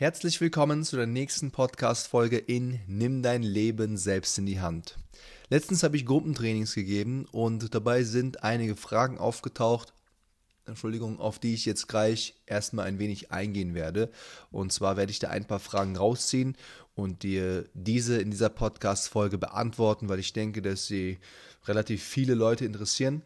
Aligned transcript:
Herzlich 0.00 0.40
willkommen 0.40 0.84
zu 0.84 0.94
der 0.94 1.08
nächsten 1.08 1.50
Podcast-Folge 1.50 2.38
in 2.38 2.78
Nimm 2.86 3.20
dein 3.20 3.42
Leben 3.42 3.96
selbst 3.96 4.38
in 4.38 4.46
die 4.46 4.60
Hand. 4.60 4.96
Letztens 5.48 5.82
habe 5.82 5.96
ich 5.96 6.06
Gruppentrainings 6.06 6.76
gegeben 6.76 7.26
und 7.32 7.74
dabei 7.74 8.04
sind 8.04 8.44
einige 8.44 8.76
Fragen 8.76 9.18
aufgetaucht, 9.18 9.92
Entschuldigung, 10.66 11.18
auf 11.18 11.40
die 11.40 11.52
ich 11.52 11.66
jetzt 11.66 11.88
gleich 11.88 12.36
erstmal 12.46 12.86
ein 12.86 13.00
wenig 13.00 13.32
eingehen 13.32 13.74
werde. 13.74 14.12
Und 14.52 14.72
zwar 14.72 14.96
werde 14.96 15.10
ich 15.10 15.18
da 15.18 15.30
ein 15.30 15.48
paar 15.48 15.58
Fragen 15.58 15.96
rausziehen 15.96 16.56
und 16.94 17.24
dir 17.24 17.64
diese 17.74 18.20
in 18.20 18.30
dieser 18.30 18.50
Podcast-Folge 18.50 19.36
beantworten, 19.36 20.08
weil 20.08 20.20
ich 20.20 20.32
denke, 20.32 20.62
dass 20.62 20.86
sie 20.86 21.18
relativ 21.66 22.04
viele 22.04 22.34
Leute 22.34 22.64
interessieren 22.64 23.22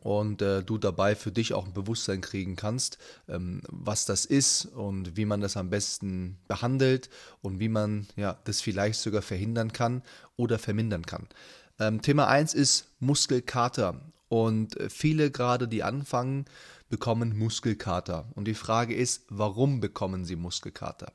und 0.00 0.42
äh, 0.42 0.62
du 0.62 0.78
dabei 0.78 1.14
für 1.14 1.32
dich 1.32 1.54
auch 1.54 1.66
ein 1.66 1.72
Bewusstsein 1.72 2.20
kriegen 2.20 2.56
kannst, 2.56 2.98
ähm, 3.28 3.62
was 3.68 4.04
das 4.04 4.24
ist 4.24 4.66
und 4.66 5.16
wie 5.16 5.24
man 5.24 5.40
das 5.40 5.56
am 5.56 5.70
besten 5.70 6.38
behandelt 6.48 7.10
und 7.42 7.60
wie 7.60 7.68
man 7.68 8.06
ja, 8.16 8.38
das 8.44 8.60
vielleicht 8.60 9.00
sogar 9.00 9.22
verhindern 9.22 9.72
kann 9.72 10.02
oder 10.36 10.58
vermindern 10.58 11.06
kann. 11.06 11.28
Ähm, 11.78 12.02
Thema 12.02 12.28
1 12.28 12.54
ist 12.54 12.88
Muskelkater 13.00 14.00
und 14.28 14.76
viele 14.88 15.30
gerade, 15.30 15.68
die 15.68 15.82
anfangen, 15.82 16.46
bekommen 16.88 17.36
Muskelkater. 17.36 18.26
Und 18.34 18.46
die 18.46 18.54
Frage 18.54 18.94
ist, 18.94 19.24
warum 19.28 19.80
bekommen 19.80 20.24
sie 20.24 20.36
Muskelkater? 20.36 21.12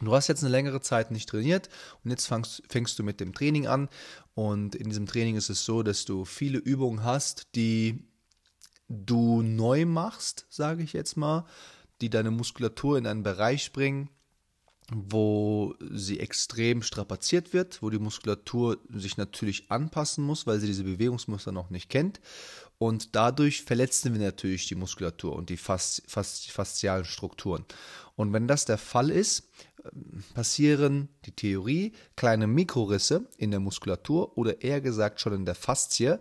Du 0.00 0.14
hast 0.14 0.28
jetzt 0.28 0.42
eine 0.42 0.50
längere 0.50 0.80
Zeit 0.80 1.10
nicht 1.10 1.28
trainiert 1.28 1.68
und 2.04 2.10
jetzt 2.10 2.26
fängst, 2.26 2.62
fängst, 2.68 2.98
du 2.98 3.02
mit 3.02 3.20
dem 3.20 3.34
Training 3.34 3.66
an. 3.66 3.88
Und 4.34 4.74
in 4.74 4.88
diesem 4.88 5.06
Training 5.06 5.36
ist 5.36 5.50
es 5.50 5.64
so, 5.64 5.82
dass 5.82 6.04
du 6.04 6.24
viele 6.24 6.58
Übungen 6.58 7.02
hast, 7.02 7.48
die 7.54 8.04
du 8.88 9.42
neu 9.42 9.84
machst, 9.86 10.46
sage 10.48 10.82
ich 10.82 10.92
jetzt 10.92 11.16
mal, 11.16 11.44
die 12.00 12.10
deine 12.10 12.30
Muskulatur 12.30 12.96
in 12.96 13.06
einen 13.06 13.22
Bereich 13.22 13.72
bringen, 13.72 14.08
wo 14.90 15.74
sie 15.90 16.18
extrem 16.18 16.82
strapaziert 16.82 17.52
wird, 17.52 17.82
wo 17.82 17.90
die 17.90 17.98
Muskulatur 17.98 18.78
sich 18.94 19.18
natürlich 19.18 19.70
anpassen 19.70 20.24
muss, 20.24 20.46
weil 20.46 20.60
sie 20.60 20.66
diese 20.66 20.84
Bewegungsmuster 20.84 21.52
noch 21.52 21.68
nicht 21.68 21.90
kennt. 21.90 22.20
Und 22.78 23.14
dadurch 23.14 23.62
verletzen 23.64 24.14
wir 24.14 24.20
natürlich 24.20 24.66
die 24.68 24.76
Muskulatur 24.76 25.34
und 25.34 25.50
die 25.50 25.56
fas 25.56 26.00
fas 26.06 26.46
faszialen 26.46 27.04
Strukturen. 27.04 27.64
Und 28.16 28.32
wenn 28.32 28.48
das 28.48 28.64
der 28.64 28.78
Fall 28.78 29.10
ist, 29.10 29.48
passieren 30.34 31.08
die 31.24 31.32
Theorie 31.32 31.92
kleine 32.16 32.46
Mikrorisse 32.46 33.28
in 33.36 33.50
der 33.50 33.60
Muskulatur 33.60 34.36
oder 34.36 34.62
eher 34.62 34.80
gesagt 34.80 35.20
schon 35.20 35.32
in 35.32 35.44
der 35.44 35.54
Faszie 35.54 36.18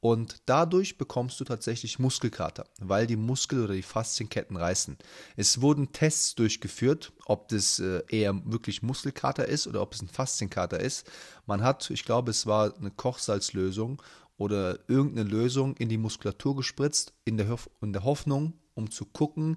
und 0.00 0.42
dadurch 0.46 0.98
bekommst 0.98 1.40
du 1.40 1.44
tatsächlich 1.44 1.98
Muskelkater, 1.98 2.66
weil 2.80 3.06
die 3.06 3.16
Muskel- 3.16 3.64
oder 3.64 3.74
die 3.74 3.82
Faszienketten 3.82 4.56
reißen. 4.56 4.96
Es 5.36 5.60
wurden 5.62 5.90
Tests 5.92 6.34
durchgeführt, 6.34 7.12
ob 7.24 7.48
das 7.48 7.78
äh, 7.78 8.02
eher 8.08 8.40
wirklich 8.44 8.82
Muskelkater 8.82 9.48
ist 9.48 9.66
oder 9.66 9.82
ob 9.82 9.94
es 9.94 10.02
ein 10.02 10.08
Faszienkater 10.08 10.78
ist. 10.78 11.10
Man 11.46 11.62
hat, 11.62 11.90
ich 11.90 12.04
glaube, 12.04 12.30
es 12.30 12.46
war 12.46 12.76
eine 12.76 12.90
Kochsalzlösung 12.90 14.00
oder 14.36 14.78
irgendeine 14.86 15.28
Lösung 15.28 15.76
in 15.76 15.88
die 15.88 15.98
Muskulatur 15.98 16.56
gespritzt, 16.56 17.14
in 17.24 17.36
der, 17.36 17.58
in 17.80 17.92
der 17.92 18.04
Hoffnung, 18.04 18.52
um 18.74 18.90
zu 18.90 19.06
gucken, 19.06 19.56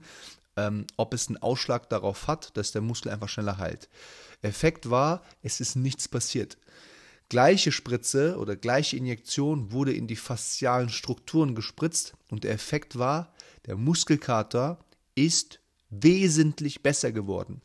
ähm, 0.60 0.86
ob 0.98 1.14
es 1.14 1.28
einen 1.28 1.38
Ausschlag 1.38 1.90
darauf 1.90 2.28
hat, 2.28 2.56
dass 2.58 2.72
der 2.72 2.82
Muskel 2.82 3.12
einfach 3.12 3.30
schneller 3.30 3.58
heilt. 3.58 3.90
Effekt 4.42 4.90
war, 4.90 5.24
es 5.42 5.60
ist 5.60 5.76
nichts 5.76 6.08
passiert. 6.08 6.58
Gleiche 7.30 7.72
Spritze 7.72 8.38
oder 8.38 8.56
gleiche 8.56 8.98
Injektion 8.98 9.72
wurde 9.72 9.94
in 9.94 10.08
die 10.08 10.16
faszialen 10.16 10.90
Strukturen 10.90 11.56
gespritzt 11.56 12.14
und 12.30 12.44
der 12.44 12.54
Effekt 12.54 12.98
war, 12.98 13.34
der 13.68 13.76
Muskelkater 13.76 14.80
ist 15.16 15.60
wesentlich 15.90 16.82
besser 16.82 17.12
geworden. 17.12 17.62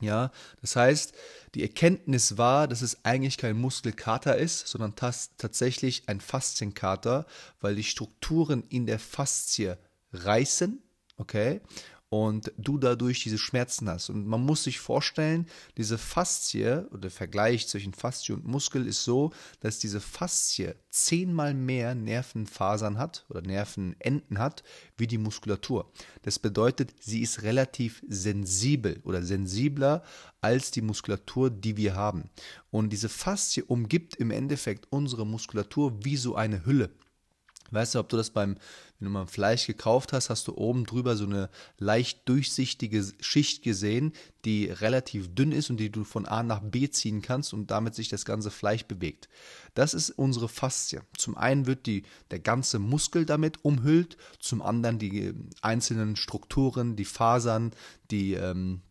Ja, 0.00 0.32
das 0.60 0.74
heißt, 0.74 1.14
die 1.54 1.62
Erkenntnis 1.62 2.36
war, 2.36 2.66
dass 2.66 2.82
es 2.82 3.04
eigentlich 3.04 3.38
kein 3.38 3.56
Muskelkater 3.56 4.36
ist, 4.36 4.66
sondern 4.66 4.96
tatsächlich 4.96 6.08
ein 6.08 6.20
Faszienkater, 6.20 7.26
weil 7.60 7.76
die 7.76 7.84
Strukturen 7.84 8.64
in 8.68 8.86
der 8.86 8.98
Faszie 8.98 9.78
reißen, 10.12 10.82
okay, 11.16 11.60
und 12.14 12.52
du 12.56 12.78
dadurch 12.78 13.24
diese 13.24 13.38
Schmerzen 13.38 13.88
hast. 13.88 14.08
Und 14.08 14.24
man 14.24 14.40
muss 14.40 14.62
sich 14.62 14.78
vorstellen, 14.78 15.48
diese 15.76 15.98
Faszie 15.98 16.86
oder 16.92 17.00
der 17.00 17.10
Vergleich 17.10 17.66
zwischen 17.66 17.92
Faszie 17.92 18.34
und 18.34 18.46
Muskel 18.46 18.86
ist 18.86 19.02
so, 19.02 19.32
dass 19.58 19.80
diese 19.80 20.00
Faszie 20.00 20.76
zehnmal 20.90 21.54
mehr 21.54 21.96
Nervenfasern 21.96 22.98
hat 22.98 23.26
oder 23.28 23.42
Nervenenden 23.42 24.38
hat 24.38 24.62
wie 24.96 25.08
die 25.08 25.18
Muskulatur. 25.18 25.90
Das 26.22 26.38
bedeutet, 26.38 26.94
sie 27.00 27.20
ist 27.20 27.42
relativ 27.42 28.00
sensibel 28.06 29.00
oder 29.02 29.24
sensibler 29.24 30.04
als 30.40 30.70
die 30.70 30.82
Muskulatur, 30.82 31.50
die 31.50 31.76
wir 31.76 31.96
haben. 31.96 32.30
Und 32.70 32.90
diese 32.90 33.08
Faszie 33.08 33.64
umgibt 33.64 34.14
im 34.14 34.30
Endeffekt 34.30 34.86
unsere 34.90 35.26
Muskulatur 35.26 36.04
wie 36.04 36.16
so 36.16 36.36
eine 36.36 36.64
Hülle. 36.64 36.90
Weißt 37.70 37.94
du, 37.94 37.98
ob 37.98 38.08
du 38.08 38.16
das 38.16 38.30
beim, 38.30 38.56
wenn 38.98 39.06
du 39.06 39.10
mal 39.10 39.26
Fleisch 39.26 39.66
gekauft 39.66 40.12
hast, 40.12 40.30
hast 40.30 40.48
du 40.48 40.56
oben 40.56 40.84
drüber 40.84 41.16
so 41.16 41.24
eine 41.24 41.50
leicht 41.78 42.28
durchsichtige 42.28 43.04
Schicht 43.20 43.62
gesehen, 43.62 44.12
die 44.44 44.66
relativ 44.66 45.34
dünn 45.34 45.52
ist 45.52 45.70
und 45.70 45.78
die 45.78 45.90
du 45.90 46.04
von 46.04 46.26
A 46.26 46.42
nach 46.42 46.60
B 46.60 46.88
ziehen 46.90 47.22
kannst 47.22 47.52
und 47.52 47.70
damit 47.70 47.94
sich 47.94 48.08
das 48.08 48.24
ganze 48.24 48.50
Fleisch 48.50 48.84
bewegt. 48.84 49.28
Das 49.74 49.94
ist 49.94 50.10
unsere 50.10 50.48
Faszie. 50.48 51.00
Zum 51.16 51.36
einen 51.36 51.66
wird 51.66 51.86
die, 51.86 52.04
der 52.30 52.38
ganze 52.38 52.78
Muskel 52.78 53.26
damit 53.26 53.64
umhüllt, 53.64 54.16
zum 54.38 54.62
anderen 54.62 54.98
die 54.98 55.32
einzelnen 55.62 56.16
Strukturen, 56.16 56.96
die 56.96 57.04
Fasern, 57.04 57.72
die, 58.10 58.34
ähm, 58.34 58.82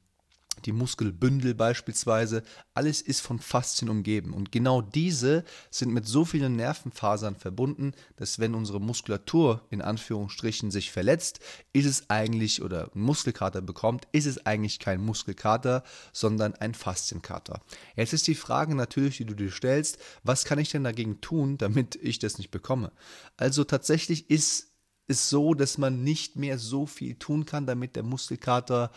die 0.66 0.72
Muskelbündel 0.72 1.54
beispielsweise, 1.54 2.44
alles 2.74 3.02
ist 3.02 3.22
von 3.22 3.40
Faszien 3.40 3.90
umgeben. 3.90 4.34
Und 4.34 4.52
genau 4.52 4.82
diese 4.82 5.44
sind 5.70 5.94
mit 5.94 6.08
so 6.08 6.26
vielen 6.26 6.56
Nervenfasern 6.56 7.36
verbunden, 7.36 7.94
dass 8.16 8.40
wenn 8.40 8.56
unsere 8.56 8.82
Muskulatur 8.82 9.66
in 9.70 9.82
Anführungsstrichen 9.82 10.72
sich 10.72 10.92
verletzt, 10.92 11.40
ist 11.74 11.86
es 11.86 12.10
eigentlich 12.10 12.62
oder 12.62 12.90
Muskelkater 12.94 13.62
bekommt, 13.62 14.08
ist 14.12 14.26
es 14.26 14.46
eigentlich 14.46 14.80
kein 14.80 15.02
Muskelkater, 15.02 15.84
sondern 16.12 16.56
ein 16.56 16.74
Faszienkater. 16.74 17.62
Jetzt 17.96 18.14
ist 18.14 18.28
die 18.28 18.36
Frage 18.36 18.76
natürlich, 18.76 19.18
die 19.18 19.26
du 19.26 19.36
dir 19.36 19.52
stellst, 19.52 19.98
was 20.24 20.46
kann 20.46 20.60
ich 20.60 20.70
denn 20.70 20.84
dagegen 20.84 21.22
tun, 21.22 21.58
damit 21.58 21.96
ich 21.96 22.20
das 22.20 22.38
nicht 22.38 22.52
bekomme? 22.52 22.92
Also 23.38 23.64
tatsächlich 23.64 24.30
ist 24.30 24.74
es 25.08 25.30
so, 25.30 25.54
dass 25.54 25.78
man 25.78 26.04
nicht 26.04 26.36
mehr 26.36 26.58
so 26.58 26.86
viel 26.86 27.16
tun 27.16 27.46
kann, 27.46 27.66
damit 27.66 27.96
der 27.96 28.04
Muskelkater 28.04 28.92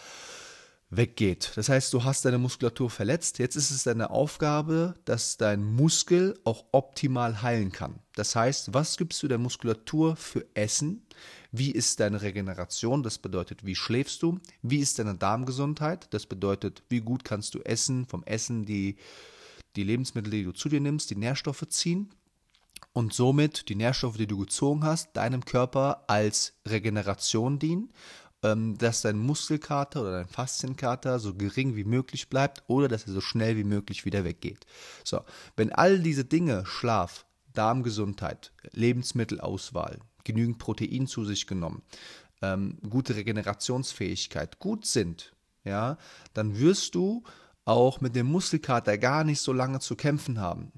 weggeht. 0.91 1.53
Das 1.57 1.69
heißt, 1.69 1.93
du 1.93 2.05
hast 2.05 2.25
deine 2.25 2.39
Muskulatur 2.39 2.91
verletzt. 2.91 3.39
Jetzt 3.39 3.57
ist 3.57 3.71
es 3.71 3.85
deine 3.85 4.11
Aufgabe, 4.11 4.95
dass 5.05 5.37
dein 5.37 5.65
Muskel 5.65 6.39
auch 6.45 6.65
optimal 6.73 7.43
heilen 7.43 7.73
kann. 7.73 7.99
Das 8.15 8.37
heißt, 8.37 8.73
was 8.73 8.97
gibst 8.97 9.23
du 9.23 9.29
der 9.29 9.39
Muskulatur 9.39 10.17
für 10.17 10.47
Essen? 10.55 11.03
Wie 11.51 11.71
ist 11.71 12.01
deine 12.01 12.23
Regeneration? 12.23 13.03
Das 13.03 13.19
bedeutet, 13.19 13.65
wie 13.65 13.75
schläfst 13.75 14.23
du? 14.23 14.39
Wie 14.63 14.79
ist 14.79 14.99
deine 14.99 15.17
Darmgesundheit? 15.17 16.07
Das 16.11 16.27
bedeutet, 16.27 16.83
wie 16.89 17.01
gut 17.01 17.25
kannst 17.25 17.55
du 17.55 17.61
essen, 17.61 18.07
vom 18.07 18.23
Essen 18.25 18.65
die, 18.65 18.97
die 19.75 19.85
Lebensmittel, 19.85 20.31
die 20.31 20.45
du 20.45 20.53
zu 20.53 20.69
dir 20.69 20.81
nimmst, 20.81 21.11
die 21.11 21.17
Nährstoffe 21.17 21.67
ziehen 21.69 22.11
und 22.93 23.13
somit 23.13 23.69
die 23.69 23.75
Nährstoffe, 23.75 24.17
die 24.17 24.27
du 24.27 24.39
gezogen 24.39 24.85
hast, 24.85 25.17
deinem 25.17 25.45
Körper 25.45 26.05
als 26.07 26.55
Regeneration 26.67 27.59
dienen 27.59 27.91
dass 28.55 29.03
dein 29.03 29.19
Muskelkater 29.19 30.03
oder 30.03 30.13
dein 30.13 30.29
Faszienkater 30.29 31.19
so 31.19 31.35
gering 31.35 31.75
wie 31.77 31.85
möglich 31.85 32.29
bleibt 32.29 32.63
oder 32.67 32.89
dass 32.89 33.07
er 33.07 33.13
so 33.13 33.21
schnell 33.21 33.57
wie 33.57 33.65
möglich 33.65 34.05
wieder 34.05 34.25
weggeht. 34.25 34.67
So, 35.05 35.23
wenn 35.57 35.73
all 35.73 35.99
diese 35.99 36.25
Dinge, 36.25 36.65
Schlaf, 36.67 37.27
Darmgesundheit, 37.55 38.53
Lebensmittelauswahl, 38.73 39.99
genügend 40.25 40.59
Protein 40.59 41.07
zu 41.07 41.25
sich 41.25 41.47
genommen, 41.47 41.83
ähm, 42.43 42.79
gute 42.89 43.17
Regenerationsfähigkeit 43.17 44.59
gut 44.59 44.87
sind, 44.87 45.33
ja, 45.65 45.97
dann 46.35 46.59
wirst 46.59 46.95
du 46.95 47.25
auch 47.65 48.01
mit 48.01 48.15
dem 48.15 48.27
Muskelkater 48.27 48.99
gar 48.99 49.25
nicht 49.25 49.41
so 49.41 49.53
lange 49.53 49.81
zu 49.81 49.97
kämpfen 49.97 50.41
haben 50.41 50.73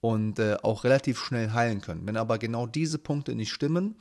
und 0.00 0.38
äh, 0.38 0.56
auch 0.62 0.84
relativ 0.84 1.18
schnell 1.18 1.52
heilen 1.52 1.80
können. 1.80 2.06
Wenn 2.06 2.16
aber 2.16 2.38
genau 2.38 2.66
diese 2.66 2.98
Punkte 2.98 3.34
nicht 3.34 3.52
stimmen, 3.52 3.96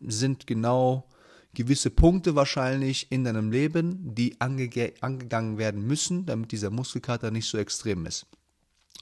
sind 0.00 0.46
genau 0.46 1.08
gewisse 1.54 1.90
Punkte 1.90 2.34
wahrscheinlich 2.34 3.10
in 3.10 3.24
deinem 3.24 3.50
Leben, 3.50 4.14
die 4.14 4.40
ange 4.40 4.92
angegangen 5.00 5.58
werden 5.58 5.86
müssen, 5.86 6.26
damit 6.26 6.52
dieser 6.52 6.70
Muskelkater 6.70 7.30
nicht 7.30 7.48
so 7.48 7.58
extrem 7.58 8.06
ist. 8.06 8.26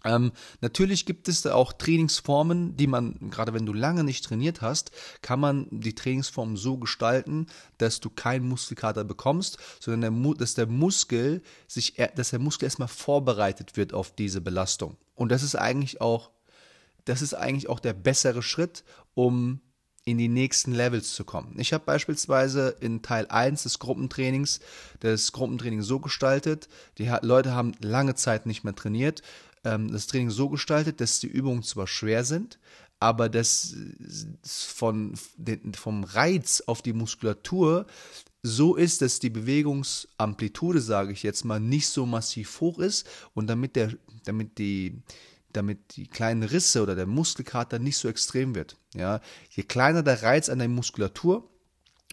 Ähm, 0.04 0.32
natürlich 0.60 1.06
gibt 1.06 1.28
es 1.28 1.42
da 1.42 1.54
auch 1.54 1.72
Trainingsformen, 1.72 2.76
die 2.76 2.86
man, 2.86 3.30
gerade 3.30 3.54
wenn 3.54 3.66
du 3.66 3.72
lange 3.72 4.04
nicht 4.04 4.24
trainiert 4.24 4.60
hast, 4.60 4.90
kann 5.20 5.40
man 5.40 5.68
die 5.70 5.94
Trainingsform 5.94 6.56
so 6.56 6.76
gestalten, 6.76 7.46
dass 7.78 8.00
du 8.00 8.10
keinen 8.10 8.48
Muskelkater 8.48 9.04
bekommst, 9.04 9.58
sondern 9.80 10.22
der, 10.22 10.34
dass 10.34 10.54
der 10.54 10.66
Muskel 10.66 11.42
sich, 11.68 11.94
dass 12.16 12.30
der 12.30 12.40
Muskel 12.40 12.64
erstmal 12.64 12.88
vorbereitet 12.88 13.76
wird 13.76 13.94
auf 13.94 14.14
diese 14.14 14.40
Belastung. 14.40 14.96
Und 15.14 15.30
das 15.30 15.42
ist 15.42 15.54
eigentlich 15.54 16.00
auch, 16.00 16.30
das 17.04 17.22
ist 17.22 17.34
eigentlich 17.34 17.68
auch 17.68 17.80
der 17.80 17.92
bessere 17.92 18.42
Schritt, 18.42 18.84
um 19.14 19.60
in 20.04 20.18
die 20.18 20.28
nächsten 20.28 20.72
Levels 20.72 21.14
zu 21.14 21.24
kommen. 21.24 21.54
Ich 21.58 21.72
habe 21.72 21.84
beispielsweise 21.84 22.76
in 22.80 23.02
Teil 23.02 23.26
1 23.28 23.62
des 23.62 23.78
Gruppentrainings 23.78 24.60
das 25.00 25.32
Gruppentraining 25.32 25.82
so 25.82 26.00
gestaltet, 26.00 26.68
die 26.98 27.10
Leute 27.22 27.54
haben 27.54 27.72
lange 27.80 28.14
Zeit 28.14 28.46
nicht 28.46 28.64
mehr 28.64 28.74
trainiert, 28.74 29.22
ähm, 29.64 29.92
das 29.92 30.08
Training 30.08 30.30
so 30.30 30.48
gestaltet, 30.48 31.00
dass 31.00 31.20
die 31.20 31.28
Übungen 31.28 31.62
zwar 31.62 31.86
schwer 31.86 32.24
sind, 32.24 32.58
aber 32.98 33.28
das 33.28 33.74
von, 34.44 35.14
vom 35.74 36.04
Reiz 36.04 36.62
auf 36.66 36.82
die 36.82 36.92
Muskulatur 36.92 37.86
so 38.42 38.74
ist, 38.74 39.02
dass 39.02 39.20
die 39.20 39.30
Bewegungsamplitude, 39.30 40.80
sage 40.80 41.12
ich 41.12 41.22
jetzt 41.22 41.44
mal, 41.44 41.60
nicht 41.60 41.88
so 41.88 42.06
massiv 42.06 42.60
hoch 42.60 42.78
ist 42.78 43.06
und 43.34 43.46
damit, 43.48 43.76
der, 43.76 43.92
damit, 44.24 44.58
die, 44.58 45.02
damit 45.56 45.96
die 45.96 46.06
kleinen 46.06 46.42
Risse 46.42 46.82
oder 46.82 46.94
der 46.94 47.06
Muskelkater 47.06 47.78
nicht 47.78 47.96
so 47.96 48.08
extrem 48.08 48.54
wird. 48.54 48.76
Ja? 48.94 49.20
Je 49.50 49.62
kleiner 49.62 50.02
der 50.02 50.22
Reiz 50.22 50.48
an 50.48 50.58
der 50.58 50.68
Muskulatur, 50.68 51.48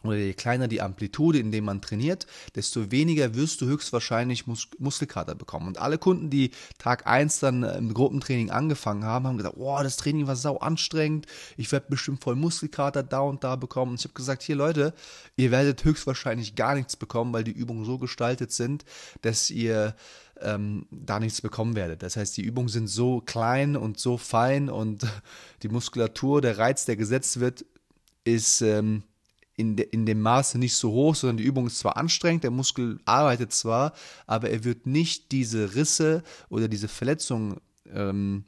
oder 0.04 0.16
je 0.16 0.34
kleiner 0.34 0.68
die 0.68 0.82
Amplitude, 0.82 1.40
in 1.40 1.52
dem 1.52 1.66
man 1.66 1.82
trainiert, 1.82 2.26
desto 2.56 2.92
weniger 2.92 3.36
wirst 3.36 3.62
du 3.62 3.66
höchstwahrscheinlich 3.66 4.48
Mus 4.48 4.70
Muskelkater 4.78 5.36
bekommen. 5.36 5.68
Und 5.68 5.78
alle 5.78 5.98
Kunden, 5.98 6.30
die 6.30 6.52
Tag 6.78 7.06
1 7.06 7.40
dann 7.40 7.64
äh, 7.64 7.78
im 7.78 7.94
Gruppentraining 7.94 8.50
angefangen 8.50 9.04
haben, 9.04 9.28
haben 9.28 9.38
gesagt, 9.38 9.58
oh, 9.58 9.78
das 9.82 9.98
Training 9.98 10.28
war 10.28 10.36
sau 10.36 10.58
anstrengend, 10.58 11.26
ich 11.58 11.72
werde 11.72 11.88
bestimmt 11.90 12.24
voll 12.24 12.36
Muskelkater 12.36 13.04
da 13.04 13.20
und 13.20 13.44
da 13.44 13.56
bekommen. 13.56 13.92
Und 13.92 14.00
ich 14.00 14.06
habe 14.06 14.14
gesagt, 14.14 14.44
hier 14.44 14.56
Leute, 14.56 14.94
ihr 15.36 15.52
werdet 15.52 15.84
höchstwahrscheinlich 15.84 16.56
gar 16.56 16.76
nichts 16.76 16.96
bekommen, 16.96 17.34
weil 17.34 17.44
die 17.44 17.52
Übungen 17.52 17.84
so 17.84 17.98
gestaltet 17.98 18.52
sind, 18.52 18.86
dass 19.22 19.50
ihr 19.50 19.96
ähm, 20.42 20.86
da 20.92 21.20
nichts 21.20 21.42
bekommen 21.42 21.76
werdet. 21.76 22.04
Das 22.04 22.16
heißt, 22.16 22.36
die 22.38 22.44
Übungen 22.44 22.70
sind 22.70 22.88
so 22.88 23.22
klein 23.22 23.76
und 23.76 24.00
so 24.00 24.18
fein 24.18 24.70
und 24.70 25.06
die 25.64 25.70
Muskulatur, 25.70 26.42
der 26.42 26.58
Reiz, 26.58 26.86
der 26.86 26.96
gesetzt 26.96 27.40
wird, 27.40 27.66
ist... 28.24 28.62
Ähm, 28.62 29.04
in, 29.60 29.76
de, 29.76 29.86
in 29.92 30.06
dem 30.06 30.22
Maße 30.22 30.58
nicht 30.58 30.78
so 30.78 30.92
hoch, 30.92 31.16
sondern 31.16 31.36
die 31.36 31.44
Übung 31.44 31.68
ist 31.68 31.80
zwar 31.80 31.98
anstrengend, 31.98 32.46
der 32.46 32.52
Muskel 32.52 32.98
arbeitet 33.04 33.52
zwar, 33.52 33.92
aber 34.26 34.50
er 34.50 34.64
wird 34.64 34.88
nicht 34.88 35.34
diese 35.34 35.76
Risse 35.76 36.24
oder 36.48 36.70
diese 36.70 36.88
Verletzungen 36.88 37.60
ähm, 37.94 38.46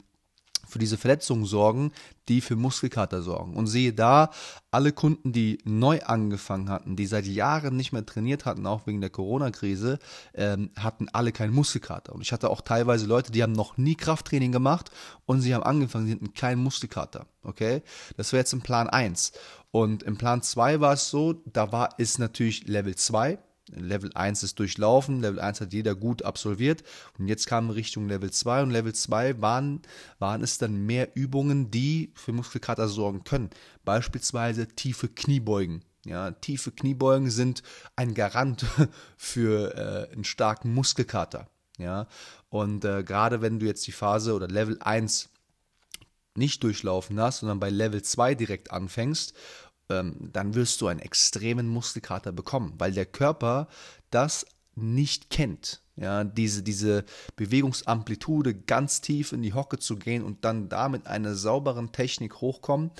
für 0.71 0.79
diese 0.79 0.97
Verletzungen 0.97 1.45
sorgen, 1.45 1.91
die 2.27 2.41
für 2.41 2.55
Muskelkater 2.55 3.21
sorgen. 3.21 3.55
Und 3.55 3.67
sehe 3.67 3.93
da, 3.93 4.31
alle 4.71 4.93
Kunden, 4.93 5.33
die 5.33 5.59
neu 5.65 5.99
angefangen 6.01 6.69
hatten, 6.69 6.95
die 6.95 7.05
seit 7.05 7.25
Jahren 7.25 7.75
nicht 7.75 7.91
mehr 7.91 8.05
trainiert 8.05 8.45
hatten, 8.45 8.65
auch 8.65 8.87
wegen 8.87 9.01
der 9.01 9.09
Corona-Krise, 9.09 9.99
ähm, 10.33 10.71
hatten 10.77 11.09
alle 11.09 11.31
keinen 11.31 11.53
Muskelkater. 11.53 12.13
Und 12.13 12.21
ich 12.21 12.31
hatte 12.31 12.49
auch 12.49 12.61
teilweise 12.61 13.05
Leute, 13.05 13.31
die 13.31 13.43
haben 13.43 13.51
noch 13.51 13.77
nie 13.77 13.95
Krafttraining 13.95 14.51
gemacht 14.51 14.91
und 15.25 15.41
sie 15.41 15.53
haben 15.53 15.63
angefangen, 15.63 16.07
sie 16.07 16.13
hatten 16.13 16.33
keinen 16.33 16.63
Muskelkater. 16.63 17.25
Okay? 17.43 17.81
Das 18.17 18.31
wäre 18.31 18.41
jetzt 18.41 18.53
im 18.53 18.61
Plan 18.61 18.89
1. 18.89 19.33
Und 19.71 20.03
im 20.03 20.17
Plan 20.17 20.41
2 20.41 20.79
war 20.79 20.93
es 20.93 21.09
so, 21.09 21.33
da 21.45 21.71
war 21.71 21.99
ist 21.99 22.19
natürlich 22.19 22.67
Level 22.67 22.95
2 22.95 23.37
Level 23.73 24.11
1 24.13 24.43
ist 24.43 24.59
durchlaufen, 24.59 25.21
Level 25.21 25.39
1 25.39 25.61
hat 25.61 25.73
jeder 25.73 25.95
gut 25.95 26.23
absolviert 26.23 26.83
und 27.17 27.27
jetzt 27.27 27.47
kam 27.47 27.69
Richtung 27.69 28.07
Level 28.07 28.31
2 28.31 28.63
und 28.63 28.71
Level 28.71 28.93
2 28.93 29.41
waren, 29.41 29.81
waren 30.19 30.43
es 30.43 30.57
dann 30.57 30.85
mehr 30.85 31.15
Übungen, 31.15 31.71
die 31.71 32.11
für 32.15 32.33
Muskelkater 32.33 32.87
sorgen 32.87 33.23
können. 33.23 33.49
Beispielsweise 33.85 34.67
tiefe 34.67 35.07
Kniebeugen. 35.07 35.83
Ja, 36.05 36.31
tiefe 36.31 36.71
Kniebeugen 36.71 37.29
sind 37.29 37.61
ein 37.95 38.13
Garant 38.13 38.65
für 39.17 39.75
äh, 39.75 40.13
einen 40.13 40.23
starken 40.23 40.73
Muskelkater. 40.73 41.47
Ja, 41.77 42.07
und 42.49 42.85
äh, 42.85 43.03
gerade 43.03 43.41
wenn 43.41 43.59
du 43.59 43.65
jetzt 43.65 43.87
die 43.87 43.91
Phase 43.91 44.33
oder 44.33 44.47
Level 44.47 44.77
1 44.81 45.29
nicht 46.35 46.63
durchlaufen 46.63 47.19
hast, 47.19 47.39
sondern 47.39 47.59
bei 47.59 47.69
Level 47.69 48.01
2 48.01 48.35
direkt 48.35 48.71
anfängst 48.71 49.33
ähm, 49.91 50.29
dann 50.31 50.55
wirst 50.55 50.81
du 50.81 50.87
einen 50.87 50.99
extremen 50.99 51.67
Muskelkater 51.67 52.31
bekommen, 52.31 52.73
weil 52.77 52.91
der 52.91 53.05
Körper 53.05 53.67
das 54.09 54.45
nicht 54.75 55.29
kennt. 55.29 55.81
Ja, 55.97 56.23
diese, 56.23 56.63
diese 56.63 57.05
Bewegungsamplitude 57.35 58.55
ganz 58.55 59.01
tief 59.01 59.33
in 59.33 59.41
die 59.41 59.53
Hocke 59.53 59.77
zu 59.77 59.97
gehen 59.97 60.23
und 60.23 60.45
dann 60.45 60.69
da 60.69 60.89
mit 60.89 61.05
einer 61.05 61.35
sauberen 61.35 61.91
Technik 61.91 62.41
hochkommen, 62.41 62.91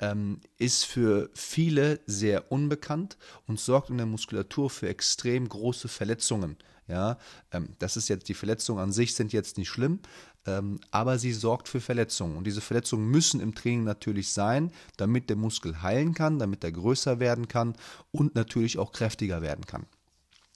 ähm, 0.00 0.40
ist 0.58 0.84
für 0.84 1.30
viele 1.34 2.00
sehr 2.06 2.50
unbekannt 2.52 3.16
und 3.46 3.58
sorgt 3.58 3.90
in 3.90 3.98
der 3.98 4.06
Muskulatur 4.06 4.70
für 4.70 4.88
extrem 4.88 5.48
große 5.48 5.88
Verletzungen. 5.88 6.56
Ja, 6.86 7.18
ähm, 7.52 7.74
das 7.78 7.96
ist 7.96 8.08
jetzt 8.08 8.28
die 8.28 8.34
Verletzungen 8.34 8.82
an 8.82 8.92
sich 8.92 9.14
sind 9.14 9.32
jetzt 9.34 9.58
nicht 9.58 9.68
schlimm, 9.68 10.00
ähm, 10.46 10.80
aber 10.90 11.18
sie 11.18 11.34
sorgt 11.34 11.68
für 11.68 11.80
Verletzungen. 11.80 12.36
Und 12.36 12.46
diese 12.46 12.62
Verletzungen 12.62 13.10
müssen 13.10 13.40
im 13.40 13.54
Training 13.54 13.84
natürlich 13.84 14.32
sein, 14.32 14.72
damit 14.96 15.28
der 15.28 15.36
Muskel 15.36 15.82
heilen 15.82 16.14
kann, 16.14 16.38
damit 16.38 16.64
er 16.64 16.72
größer 16.72 17.20
werden 17.20 17.46
kann 17.46 17.74
und 18.10 18.34
natürlich 18.34 18.78
auch 18.78 18.92
kräftiger 18.92 19.42
werden 19.42 19.66
kann. 19.66 19.84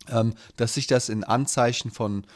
Ähm, 0.09 0.35
dass 0.57 0.75
sich 0.75 0.87
das 0.87 1.11
in 1.11 1.23
Anzeichen 1.23 1.91
von 1.91 2.27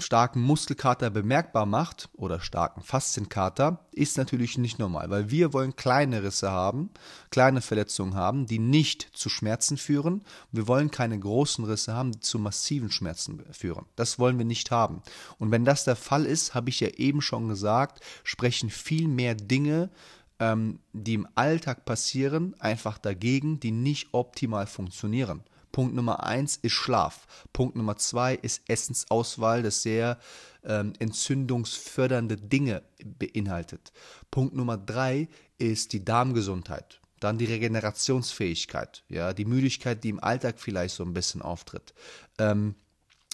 starken 0.00 0.40
Muskelkater 0.40 1.10
bemerkbar 1.10 1.66
macht 1.66 2.08
oder 2.14 2.40
starken 2.40 2.82
Faszienkater, 2.82 3.86
ist 3.92 4.18
natürlich 4.18 4.58
nicht 4.58 4.78
normal, 4.78 5.10
weil 5.10 5.30
wir 5.30 5.52
wollen 5.52 5.76
kleine 5.76 6.22
Risse 6.22 6.50
haben, 6.50 6.90
kleine 7.30 7.60
Verletzungen 7.60 8.14
haben, 8.14 8.46
die 8.46 8.58
nicht 8.58 9.08
zu 9.12 9.28
Schmerzen 9.28 9.76
führen. 9.76 10.22
Wir 10.52 10.66
wollen 10.66 10.90
keine 10.90 11.18
großen 11.18 11.64
Risse 11.64 11.94
haben, 11.94 12.12
die 12.12 12.20
zu 12.20 12.38
massiven 12.38 12.90
Schmerzen 12.90 13.42
führen. 13.52 13.86
Das 13.96 14.18
wollen 14.18 14.38
wir 14.38 14.44
nicht 14.44 14.70
haben. 14.70 15.02
Und 15.38 15.50
wenn 15.50 15.64
das 15.64 15.84
der 15.84 15.96
Fall 15.96 16.26
ist, 16.26 16.54
habe 16.54 16.70
ich 16.70 16.80
ja 16.80 16.88
eben 16.88 17.22
schon 17.22 17.48
gesagt, 17.48 18.00
sprechen 18.24 18.70
viel 18.70 19.08
mehr 19.08 19.34
Dinge, 19.34 19.90
ähm, 20.38 20.80
die 20.92 21.14
im 21.14 21.28
Alltag 21.34 21.84
passieren, 21.84 22.54
einfach 22.58 22.98
dagegen, 22.98 23.60
die 23.60 23.70
nicht 23.70 24.08
optimal 24.12 24.66
funktionieren. 24.66 25.42
Punkt 25.76 25.94
Nummer 25.94 26.24
eins 26.24 26.56
ist 26.56 26.72
Schlaf. 26.72 27.26
Punkt 27.52 27.76
Nummer 27.76 27.98
zwei 27.98 28.34
ist 28.34 28.62
Essensauswahl, 28.66 29.62
das 29.62 29.82
sehr 29.82 30.18
ähm, 30.64 30.94
entzündungsfördernde 30.98 32.38
Dinge 32.38 32.82
beinhaltet. 33.04 33.92
Punkt 34.30 34.54
Nummer 34.54 34.78
drei 34.78 35.28
ist 35.58 35.92
die 35.92 36.02
Darmgesundheit. 36.02 37.02
Dann 37.20 37.36
die 37.36 37.44
Regenerationsfähigkeit, 37.44 39.04
ja, 39.10 39.34
die 39.34 39.44
Müdigkeit, 39.44 40.02
die 40.02 40.08
im 40.08 40.24
Alltag 40.24 40.60
vielleicht 40.60 40.94
so 40.94 41.04
ein 41.04 41.12
bisschen 41.12 41.42
auftritt. 41.42 41.92
Ähm, 42.38 42.74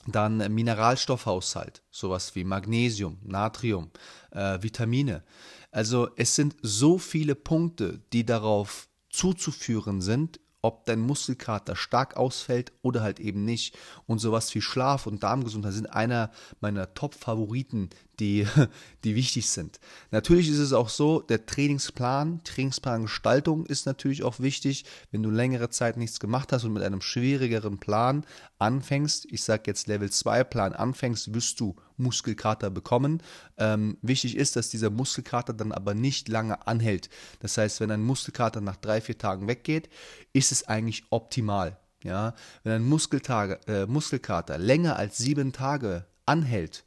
dann 0.09 0.39
Mineralstoffhaushalt, 0.53 1.85
sowas 1.93 2.35
wie 2.35 2.43
Magnesium, 2.43 3.19
Natrium, 3.23 3.93
äh, 4.33 4.61
Vitamine. 4.61 5.23
Also 5.71 6.09
es 6.17 6.35
sind 6.35 6.56
so 6.61 6.99
viele 6.99 7.37
Punkte, 7.37 8.00
die 8.12 8.27
darauf 8.27 8.89
zuzuführen 9.11 10.00
sind, 10.00 10.41
ob 10.62 10.85
dein 10.87 11.00
Muskelkater 11.00 11.75
stark 11.75 12.17
ausfällt 12.17 12.73
oder 12.82 13.03
halt 13.03 13.19
eben 13.19 13.44
nicht. 13.44 13.76
Und 14.06 14.20
sowas 14.20 14.55
wie 14.55 14.61
Schlaf 14.61 15.06
und 15.09 15.23
Darmgesundheit 15.23 15.73
sind 15.73 15.87
einer 15.87 16.31
meiner 16.61 16.94
Top-Favoriten, 16.94 17.91
die, 18.20 18.46
die 19.05 19.17
wichtig 19.17 19.51
sind. 19.51 19.81
Natürlich 20.13 20.48
ist 20.48 20.58
es 20.58 20.72
auch 20.72 20.89
so, 20.89 21.20
der 21.20 21.46
Trainingsplan, 21.46 22.44
Trainingsplangestaltung 22.44 23.67
ist 23.67 23.86
natürlich 23.86 24.22
auch 24.22 24.39
wichtig. 24.39 24.84
Wenn 25.10 25.25
du 25.25 25.31
längere 25.31 25.69
Zeit 25.70 25.96
nichts 25.96 26.20
gemacht 26.20 26.53
hast 26.53 26.65
und 26.65 26.72
mit 26.72 26.84
einem 26.84 27.01
schwierigeren 27.01 27.79
Plan 27.79 28.25
anfängst, 28.58 29.27
ich 29.31 29.43
sage 29.43 29.65
jetzt 29.67 29.89
Level 29.89 30.10
2 30.10 30.44
Plan 30.44 30.72
anfängst, 30.72 31.34
wirst 31.34 31.58
du 31.58 31.75
Muskelkater 32.03 32.71
bekommen. 32.71 33.23
Ähm, 33.56 33.97
wichtig 34.03 34.37
ist, 34.37 34.56
dass 34.56 34.69
dieser 34.69 34.91
Muskelkater 34.91 35.53
dann 35.53 35.73
aber 35.73 35.94
nicht 35.94 36.29
lange 36.29 36.67
anhält. 36.67 37.09
Das 37.41 37.56
heißt, 37.56 37.81
wenn 37.81 37.91
ein 37.91 38.03
Muskelkater 38.03 38.61
nach 38.61 38.77
drei, 38.77 39.01
vier 39.01 39.19
Tagen 39.19 39.49
weggeht, 39.49 39.89
ist 40.32 40.53
es 40.53 40.69
eigentlich 40.69 41.05
optimal. 41.11 41.79
Ja, 42.05 42.35
wenn 42.65 42.73
ein 42.73 42.89
Muskeltage, 42.89 43.61
äh, 43.69 43.87
Muskelkater 43.87 44.59
länger 44.59 44.97
als 44.97 45.19
sieben 45.19 45.53
Tage 45.53 46.05
anhält, 46.27 46.85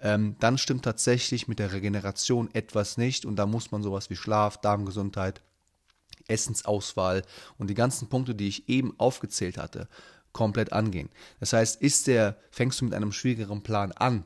ähm, 0.00 0.36
dann 0.40 0.58
stimmt 0.58 0.84
tatsächlich 0.84 1.48
mit 1.48 1.58
der 1.58 1.72
Regeneration 1.72 2.52
etwas 2.52 2.96
nicht 2.96 3.24
und 3.24 3.36
da 3.36 3.46
muss 3.46 3.70
man 3.70 3.82
sowas 3.82 4.10
wie 4.10 4.16
Schlaf, 4.16 4.60
Darmgesundheit, 4.60 5.40
Essensauswahl 6.28 7.22
und 7.58 7.70
die 7.70 7.74
ganzen 7.74 8.08
Punkte, 8.08 8.34
die 8.34 8.48
ich 8.48 8.68
eben 8.68 8.98
aufgezählt 8.98 9.58
hatte, 9.58 9.88
komplett 10.32 10.72
angehen. 10.72 11.08
Das 11.40 11.52
heißt, 11.52 11.80
ist 11.80 12.08
der, 12.08 12.36
fängst 12.50 12.80
du 12.80 12.84
mit 12.84 12.94
einem 12.94 13.12
schwierigeren 13.12 13.62
Plan 13.62 13.92
an, 13.92 14.24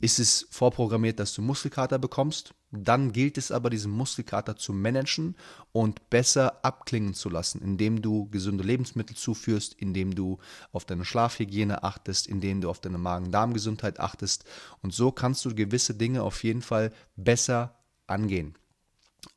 ist 0.00 0.18
es 0.18 0.46
vorprogrammiert, 0.50 1.20
dass 1.20 1.34
du 1.34 1.42
Muskelkater 1.42 1.98
bekommst. 1.98 2.54
Dann 2.72 3.12
gilt 3.12 3.36
es 3.36 3.52
aber, 3.52 3.68
diesen 3.68 3.92
Muskelkater 3.92 4.56
zu 4.56 4.72
managen 4.72 5.36
und 5.72 6.08
besser 6.08 6.64
abklingen 6.64 7.14
zu 7.14 7.28
lassen, 7.28 7.60
indem 7.60 8.00
du 8.00 8.28
gesunde 8.30 8.64
Lebensmittel 8.64 9.16
zuführst, 9.16 9.74
indem 9.74 10.14
du 10.14 10.38
auf 10.72 10.84
deine 10.84 11.04
Schlafhygiene 11.04 11.82
achtest, 11.82 12.26
indem 12.26 12.60
du 12.60 12.70
auf 12.70 12.80
deine 12.80 12.98
Magen-Darm-Gesundheit 12.98 14.00
achtest. 14.00 14.44
Und 14.82 14.94
so 14.94 15.12
kannst 15.12 15.44
du 15.44 15.54
gewisse 15.54 15.94
Dinge 15.94 16.22
auf 16.22 16.42
jeden 16.44 16.62
Fall 16.62 16.92
besser 17.16 17.76
angehen. 18.06 18.54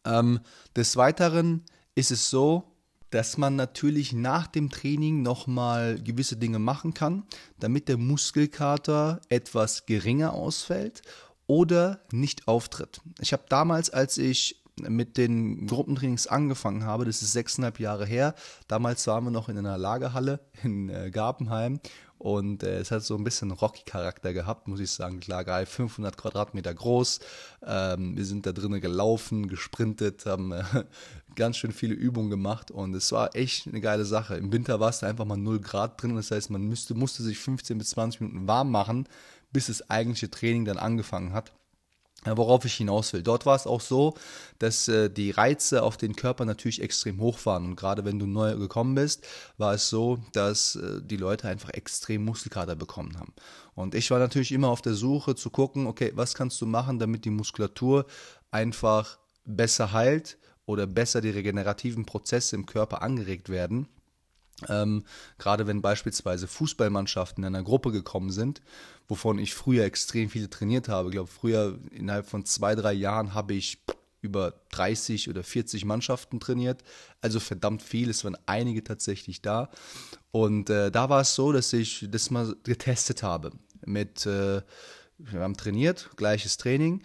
Ähm, 0.05 0.39
des 0.75 0.95
Weiteren 0.95 1.63
ist 1.95 2.11
es 2.11 2.29
so, 2.29 2.72
dass 3.13 3.37
man 3.37 3.55
natürlich 3.55 4.11
nach 4.11 4.47
dem 4.47 4.71
Training 4.71 5.21
nochmal 5.21 6.01
gewisse 6.01 6.35
Dinge 6.35 6.57
machen 6.57 6.95
kann, 6.95 7.23
damit 7.59 7.87
der 7.87 7.97
Muskelkater 7.97 9.21
etwas 9.29 9.85
geringer 9.85 10.33
ausfällt 10.33 11.03
oder 11.45 11.99
nicht 12.11 12.47
auftritt. 12.47 13.01
Ich 13.19 13.31
habe 13.31 13.43
damals, 13.49 13.91
als 13.91 14.17
ich 14.17 14.63
mit 14.81 15.17
den 15.17 15.67
Gruppentrainings 15.67 16.25
angefangen 16.25 16.85
habe, 16.85 17.05
das 17.05 17.21
ist 17.21 17.33
sechseinhalb 17.33 17.79
Jahre 17.79 18.07
her. 18.07 18.33
Damals 18.67 19.05
waren 19.05 19.25
wir 19.25 19.31
noch 19.31 19.47
in 19.47 19.59
einer 19.59 19.77
Lagerhalle 19.77 20.39
in 20.63 20.89
äh, 20.89 21.11
und 22.23 22.63
äh, 22.63 22.77
es 22.77 22.89
hat 22.89 23.03
so 23.03 23.17
ein 23.17 23.25
bisschen 23.25 23.51
Rocky-Charakter 23.51 24.31
gehabt, 24.31 24.69
muss 24.69 24.79
ich 24.79 24.89
sagen. 24.89 25.19
Geil, 25.19 25.65
500 25.65 26.15
Quadratmeter 26.15 26.73
groß. 26.73 27.19
Ähm, 27.65 28.15
wir 28.15 28.23
sind 28.23 28.45
da 28.45 28.53
drinnen 28.53 28.79
gelaufen, 28.79 29.49
gesprintet, 29.49 30.25
haben 30.25 30.53
äh, 30.53 30.63
ganz 31.35 31.57
schön 31.57 31.71
viele 31.71 31.93
Übungen 31.93 32.29
gemacht 32.29 32.71
und 32.71 32.93
es 32.93 33.11
war 33.11 33.35
echt 33.35 33.67
eine 33.67 33.81
geile 33.81 34.05
Sache. 34.05 34.35
Im 34.35 34.51
Winter 34.51 34.79
war 34.79 34.89
es 34.89 34.99
da 34.99 35.07
einfach 35.07 35.25
mal 35.25 35.37
0 35.37 35.59
Grad 35.59 36.01
drin, 36.01 36.15
das 36.15 36.31
heißt, 36.31 36.49
man 36.49 36.63
müsste, 36.63 36.93
musste 36.93 37.23
sich 37.23 37.39
15 37.39 37.77
bis 37.77 37.89
20 37.91 38.21
Minuten 38.21 38.47
warm 38.47 38.71
machen, 38.71 39.07
bis 39.51 39.67
das 39.67 39.89
eigentliche 39.89 40.29
Training 40.29 40.65
dann 40.65 40.77
angefangen 40.77 41.33
hat. 41.33 41.51
Worauf 42.25 42.63
ich 42.63 42.75
hinaus 42.75 43.11
will. 43.11 43.21
Dort 43.21 43.45
war 43.45 43.57
es 43.57 43.67
auch 43.67 43.81
so, 43.81 44.13
dass 44.57 44.87
äh, 44.87 45.09
die 45.09 45.31
Reize 45.31 45.83
auf 45.83 45.97
den 45.97 46.15
Körper 46.15 46.45
natürlich 46.45 46.81
extrem 46.81 47.19
hoch 47.19 47.45
waren. 47.45 47.65
Und 47.65 47.75
gerade 47.75 48.05
wenn 48.05 48.17
du 48.17 48.25
neu 48.25 48.55
gekommen 48.55 48.95
bist, 48.95 49.27
war 49.57 49.73
es 49.73 49.89
so, 49.89 50.19
dass 50.31 50.75
äh, 50.75 51.01
die 51.03 51.17
Leute 51.17 51.49
einfach 51.49 51.71
extrem 51.71 52.23
Muskelkater 52.23 52.77
bekommen 52.77 53.19
haben. 53.19 53.33
Und 53.75 53.93
ich 53.93 54.09
war 54.09 54.19
natürlich 54.19 54.53
immer 54.53 54.69
auf 54.69 54.81
der 54.81 54.93
Suche 54.93 55.35
zu 55.35 55.49
gucken, 55.49 55.85
okay, 55.85 56.13
was 56.15 56.33
kannst 56.33 56.61
du 56.61 56.65
machen, 56.65 56.97
damit 56.97 57.25
die 57.25 57.29
Muskulatur 57.29 58.05
einfach 58.51 59.17
besser 59.43 59.91
heilt 59.91 60.37
oder 60.65 60.87
besser 60.87 61.21
die 61.21 61.29
regenerativen 61.29 62.05
Prozesse 62.05 62.55
im 62.55 62.65
Körper 62.65 63.01
angeregt 63.01 63.49
werden. 63.49 63.87
Ähm, 64.69 65.03
gerade 65.37 65.67
wenn 65.67 65.81
beispielsweise 65.81 66.47
Fußballmannschaften 66.47 67.43
in 67.43 67.55
einer 67.55 67.63
Gruppe 67.63 67.91
gekommen 67.91 68.31
sind, 68.31 68.61
wovon 69.07 69.39
ich 69.39 69.53
früher 69.53 69.83
extrem 69.83 70.29
viele 70.29 70.49
trainiert 70.49 70.87
habe. 70.89 71.09
Ich 71.09 71.13
glaube, 71.13 71.29
früher 71.29 71.79
innerhalb 71.91 72.27
von 72.27 72.45
zwei, 72.45 72.75
drei 72.75 72.93
Jahren 72.93 73.33
habe 73.33 73.53
ich 73.53 73.83
über 74.21 74.53
30 74.71 75.29
oder 75.29 75.43
40 75.43 75.83
Mannschaften 75.85 76.39
trainiert. 76.39 76.83
Also 77.21 77.39
verdammt 77.39 77.81
viel, 77.81 78.09
es 78.09 78.23
waren 78.23 78.37
einige 78.45 78.83
tatsächlich 78.83 79.41
da. 79.41 79.69
Und 80.31 80.69
äh, 80.69 80.91
da 80.91 81.09
war 81.09 81.21
es 81.21 81.35
so, 81.35 81.51
dass 81.51 81.73
ich 81.73 82.07
das 82.09 82.31
mal 82.31 82.55
getestet 82.63 83.21
habe. 83.21 83.51
Mit, 83.85 84.25
äh, 84.25 84.61
wir 85.17 85.39
haben 85.41 85.57
trainiert, 85.57 86.09
gleiches 86.15 86.57
Training 86.57 87.01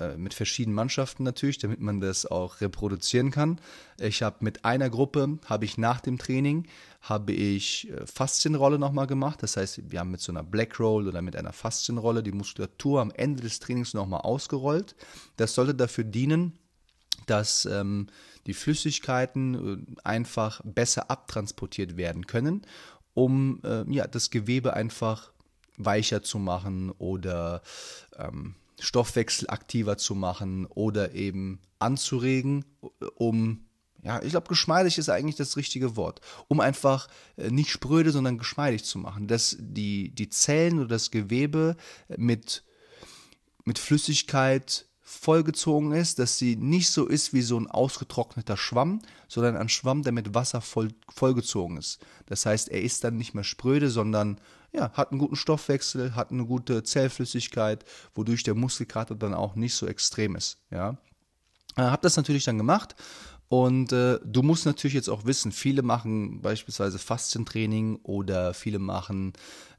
äh, 0.00 0.16
mit 0.16 0.34
verschiedenen 0.34 0.74
Mannschaften 0.74 1.22
natürlich, 1.22 1.58
damit 1.58 1.80
man 1.80 2.00
das 2.00 2.26
auch 2.26 2.60
reproduzieren 2.60 3.30
kann. 3.30 3.60
Ich 3.98 4.22
habe 4.22 4.36
mit 4.40 4.64
einer 4.64 4.88
Gruppe, 4.88 5.38
habe 5.46 5.64
ich 5.64 5.78
nach 5.78 6.00
dem 6.00 6.18
Training, 6.18 6.66
habe 7.02 7.32
ich 7.32 7.90
äh, 7.90 8.06
Faszienrolle 8.06 8.78
nochmal 8.78 9.06
gemacht. 9.06 9.42
Das 9.42 9.56
heißt, 9.56 9.90
wir 9.90 10.00
haben 10.00 10.10
mit 10.10 10.20
so 10.20 10.32
einer 10.32 10.42
Black 10.42 10.80
Roll 10.80 11.06
oder 11.06 11.22
mit 11.22 11.36
einer 11.36 11.52
Faszienrolle 11.52 12.22
die 12.22 12.32
Muskulatur 12.32 13.00
am 13.00 13.10
Ende 13.10 13.42
des 13.42 13.60
Trainings 13.60 13.94
nochmal 13.94 14.22
ausgerollt. 14.22 14.96
Das 15.36 15.54
sollte 15.54 15.74
dafür 15.74 16.04
dienen, 16.04 16.58
dass 17.26 17.66
ähm, 17.66 18.08
die 18.46 18.54
Flüssigkeiten 18.54 19.54
äh, 19.54 20.00
einfach 20.02 20.62
besser 20.64 21.10
abtransportiert 21.10 21.96
werden 21.96 22.26
können, 22.26 22.62
um 23.14 23.60
äh, 23.64 23.84
ja, 23.92 24.06
das 24.06 24.30
Gewebe 24.30 24.74
einfach 24.74 25.32
weicher 25.76 26.22
zu 26.22 26.38
machen 26.38 26.90
oder 26.90 27.62
ähm, 28.18 28.54
Stoffwechsel 28.80 29.48
aktiver 29.48 29.96
zu 29.96 30.14
machen 30.14 30.66
oder 30.66 31.14
eben 31.14 31.60
anzuregen, 31.78 32.64
um 33.14 33.64
ja, 34.02 34.22
ich 34.22 34.30
glaube, 34.30 34.48
geschmeidig 34.48 34.96
ist 34.96 35.10
eigentlich 35.10 35.36
das 35.36 35.58
richtige 35.58 35.94
Wort, 35.96 36.20
um 36.48 36.60
einfach 36.60 37.08
äh, 37.36 37.50
nicht 37.50 37.70
spröde, 37.70 38.12
sondern 38.12 38.38
geschmeidig 38.38 38.84
zu 38.84 38.98
machen, 38.98 39.26
dass 39.26 39.56
die, 39.60 40.14
die 40.14 40.30
Zellen 40.30 40.78
oder 40.78 40.88
das 40.88 41.10
Gewebe 41.10 41.76
mit, 42.16 42.64
mit 43.64 43.78
Flüssigkeit 43.78 44.86
vollgezogen 45.02 45.92
ist, 45.92 46.18
dass 46.18 46.38
sie 46.38 46.56
nicht 46.56 46.88
so 46.88 47.06
ist 47.06 47.34
wie 47.34 47.42
so 47.42 47.58
ein 47.58 47.66
ausgetrockneter 47.66 48.56
Schwamm, 48.56 49.02
sondern 49.28 49.56
ein 49.56 49.68
Schwamm, 49.68 50.02
der 50.02 50.12
mit 50.12 50.34
Wasser 50.34 50.60
voll, 50.60 50.92
vollgezogen 51.08 51.76
ist. 51.76 51.98
Das 52.26 52.46
heißt, 52.46 52.68
er 52.68 52.80
ist 52.80 53.02
dann 53.02 53.16
nicht 53.16 53.34
mehr 53.34 53.44
spröde, 53.44 53.90
sondern 53.90 54.40
ja, 54.72 54.92
hat 54.92 55.10
einen 55.10 55.18
guten 55.18 55.36
Stoffwechsel, 55.36 56.14
hat 56.14 56.30
eine 56.30 56.46
gute 56.46 56.82
Zellflüssigkeit, 56.82 57.84
wodurch 58.14 58.42
der 58.42 58.54
Muskelkater 58.54 59.14
dann 59.14 59.34
auch 59.34 59.54
nicht 59.54 59.74
so 59.74 59.86
extrem 59.86 60.36
ist. 60.36 60.58
Ja. 60.70 60.96
Äh, 61.76 61.82
hab 61.82 62.02
das 62.02 62.16
natürlich 62.16 62.44
dann 62.44 62.58
gemacht 62.58 62.94
und 63.50 63.92
äh, 63.92 64.20
du 64.24 64.42
musst 64.42 64.64
natürlich 64.64 64.94
jetzt 64.94 65.08
auch 65.08 65.24
wissen, 65.24 65.50
viele 65.50 65.82
machen 65.82 66.40
beispielsweise 66.40 67.00
Faszientraining 67.00 67.98
oder 68.04 68.54
viele 68.54 68.78
machen 68.78 69.32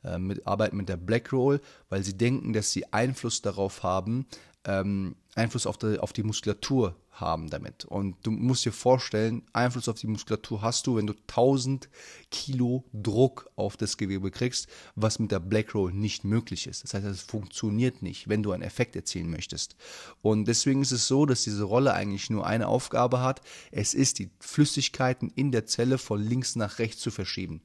äh, 0.04 0.18
mit, 0.18 0.46
arbeiten 0.46 0.76
mit 0.76 0.90
der 0.90 0.98
Black 0.98 1.32
Roll, 1.32 1.62
weil 1.88 2.04
sie 2.04 2.18
denken, 2.18 2.52
dass 2.52 2.72
sie 2.72 2.92
Einfluss 2.92 3.42
darauf 3.42 3.82
haben, 3.82 4.26
ähm, 4.66 5.16
Einfluss 5.36 5.66
auf 5.66 5.78
die, 5.78 5.98
auf 6.00 6.12
die 6.12 6.24
Muskulatur 6.24 6.96
haben 7.12 7.50
damit. 7.50 7.86
Und 7.86 8.16
du 8.24 8.32
musst 8.32 8.66
dir 8.66 8.72
vorstellen, 8.72 9.44
Einfluss 9.54 9.88
auf 9.88 10.00
die 10.00 10.08
Muskulatur 10.08 10.62
hast 10.62 10.88
du, 10.88 10.96
wenn 10.96 11.08
du 11.08 11.14
1000 11.14 11.90
Kilo 12.32 12.84
Druck 12.94 13.50
auf 13.56 13.78
das 13.78 13.98
Gewebe 13.98 14.32
kriegst, 14.32 14.68
was 14.96 15.20
mit 15.20 15.32
der 15.32 15.40
Black 15.40 15.76
Roll 15.76 15.94
nicht 15.94 16.24
möglich 16.24 16.68
ist. 16.68 16.84
Das 16.84 16.94
heißt, 16.94 17.06
es 17.06 17.22
funktioniert 17.22 18.02
nicht, 18.02 18.28
wenn 18.28 18.44
du 18.44 18.52
einen 18.52 18.64
Effekt 18.64 18.96
erzielen 18.96 19.30
möchtest. 19.30 19.76
Und 20.22 20.46
deswegen 20.46 20.82
ist 20.82 20.92
es 20.92 21.08
so, 21.08 21.26
dass 21.26 21.44
diese 21.44 21.64
Rolle 21.64 21.94
eigentlich 21.94 22.30
nur 22.30 22.46
eine 22.46 22.68
Aufgabe 22.68 23.22
hat. 23.22 23.42
Es 23.72 23.94
ist, 23.94 24.20
die 24.20 24.32
Flüssigkeiten 24.40 25.32
in 25.36 25.52
der 25.52 25.66
Zelle 25.66 25.98
von 25.98 26.22
links 26.22 26.56
nach 26.56 26.80
rechts 26.80 27.02
zu 27.02 27.12
verschieben. 27.12 27.62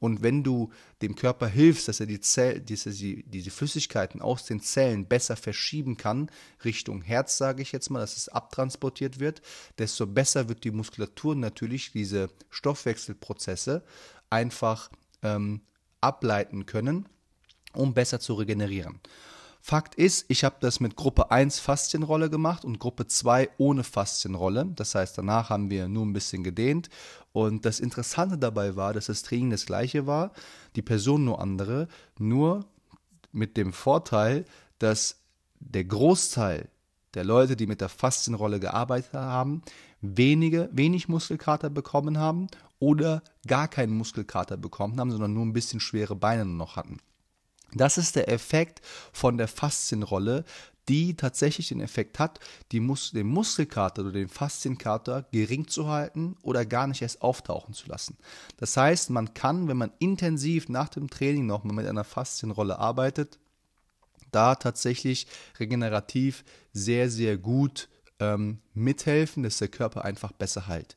Und 0.00 0.22
wenn 0.22 0.42
du 0.42 0.70
dem 1.02 1.14
Körper 1.14 1.46
hilfst, 1.46 1.86
dass 1.86 2.00
er 2.00 2.06
die 2.06 2.20
Zell, 2.20 2.60
diese, 2.60 2.90
diese 2.90 3.50
Flüssigkeiten 3.50 4.22
aus 4.22 4.46
den 4.46 4.60
Zellen 4.60 5.06
besser 5.06 5.36
verschieben 5.36 5.98
kann, 5.98 6.30
Richtung 6.64 7.02
Herz, 7.10 7.36
sage 7.36 7.62
ich 7.62 7.72
jetzt 7.72 7.90
mal, 7.90 8.00
dass 8.00 8.16
es 8.16 8.28
abtransportiert 8.28 9.20
wird, 9.20 9.42
desto 9.78 10.06
besser 10.06 10.48
wird 10.48 10.64
die 10.64 10.70
Muskulatur 10.70 11.34
natürlich 11.34 11.92
diese 11.92 12.30
Stoffwechselprozesse 12.48 13.82
einfach 14.30 14.90
ähm, 15.22 15.60
ableiten 16.00 16.66
können, 16.66 17.08
um 17.74 17.92
besser 17.92 18.20
zu 18.20 18.34
regenerieren. 18.34 19.00
Fakt 19.62 19.94
ist, 19.94 20.24
ich 20.28 20.42
habe 20.42 20.56
das 20.60 20.80
mit 20.80 20.96
Gruppe 20.96 21.30
1 21.30 21.58
Faszienrolle 21.58 22.30
gemacht 22.30 22.64
und 22.64 22.78
Gruppe 22.78 23.06
2 23.06 23.50
ohne 23.58 23.84
Faszienrolle. 23.84 24.72
Das 24.74 24.94
heißt, 24.94 25.18
danach 25.18 25.50
haben 25.50 25.68
wir 25.68 25.86
nur 25.86 26.06
ein 26.06 26.14
bisschen 26.14 26.42
gedehnt. 26.42 26.88
Und 27.32 27.66
das 27.66 27.78
Interessante 27.78 28.38
dabei 28.38 28.74
war, 28.76 28.94
dass 28.94 29.06
das 29.06 29.22
Training 29.22 29.50
das 29.50 29.66
gleiche 29.66 30.06
war, 30.06 30.32
die 30.76 30.82
Person 30.82 31.24
nur 31.24 31.40
andere, 31.40 31.88
nur 32.18 32.64
mit 33.32 33.58
dem 33.58 33.74
Vorteil, 33.74 34.46
dass 34.78 35.20
der 35.58 35.84
Großteil 35.84 36.70
der 37.14 37.24
Leute, 37.24 37.56
die 37.56 37.66
mit 37.66 37.80
der 37.80 37.88
Faszienrolle 37.88 38.60
gearbeitet 38.60 39.14
haben, 39.14 39.62
wenige, 40.00 40.68
wenig 40.72 41.08
Muskelkater 41.08 41.70
bekommen 41.70 42.18
haben 42.18 42.46
oder 42.78 43.22
gar 43.46 43.68
keinen 43.68 43.96
Muskelkater 43.96 44.56
bekommen 44.56 44.98
haben, 44.98 45.10
sondern 45.10 45.34
nur 45.34 45.44
ein 45.44 45.52
bisschen 45.52 45.80
schwere 45.80 46.16
Beine 46.16 46.44
noch 46.44 46.76
hatten. 46.76 46.98
Das 47.72 47.98
ist 47.98 48.16
der 48.16 48.28
Effekt 48.28 48.80
von 49.12 49.38
der 49.38 49.48
Faszienrolle, 49.48 50.44
die 50.88 51.14
tatsächlich 51.14 51.68
den 51.68 51.80
Effekt 51.80 52.18
hat, 52.18 52.40
Mus 52.72 53.12
den 53.12 53.28
Muskelkater 53.28 54.02
oder 54.02 54.12
den 54.12 54.28
Faszienkater 54.28 55.26
gering 55.30 55.68
zu 55.68 55.88
halten 55.88 56.36
oder 56.42 56.66
gar 56.66 56.88
nicht 56.88 57.02
erst 57.02 57.22
auftauchen 57.22 57.74
zu 57.74 57.88
lassen. 57.88 58.16
Das 58.56 58.76
heißt, 58.76 59.10
man 59.10 59.34
kann, 59.34 59.68
wenn 59.68 59.76
man 59.76 59.92
intensiv 60.00 60.68
nach 60.68 60.88
dem 60.88 61.08
Training 61.08 61.46
nochmal 61.46 61.76
mit 61.76 61.86
einer 61.86 62.02
Faszienrolle 62.02 62.78
arbeitet, 62.78 63.38
da 64.30 64.54
tatsächlich 64.54 65.26
regenerativ 65.58 66.44
sehr, 66.72 67.10
sehr 67.10 67.38
gut 67.38 67.88
ähm, 68.18 68.60
mithelfen, 68.74 69.42
dass 69.42 69.58
der 69.58 69.68
Körper 69.68 70.04
einfach 70.04 70.32
besser 70.32 70.66
heilt. 70.66 70.96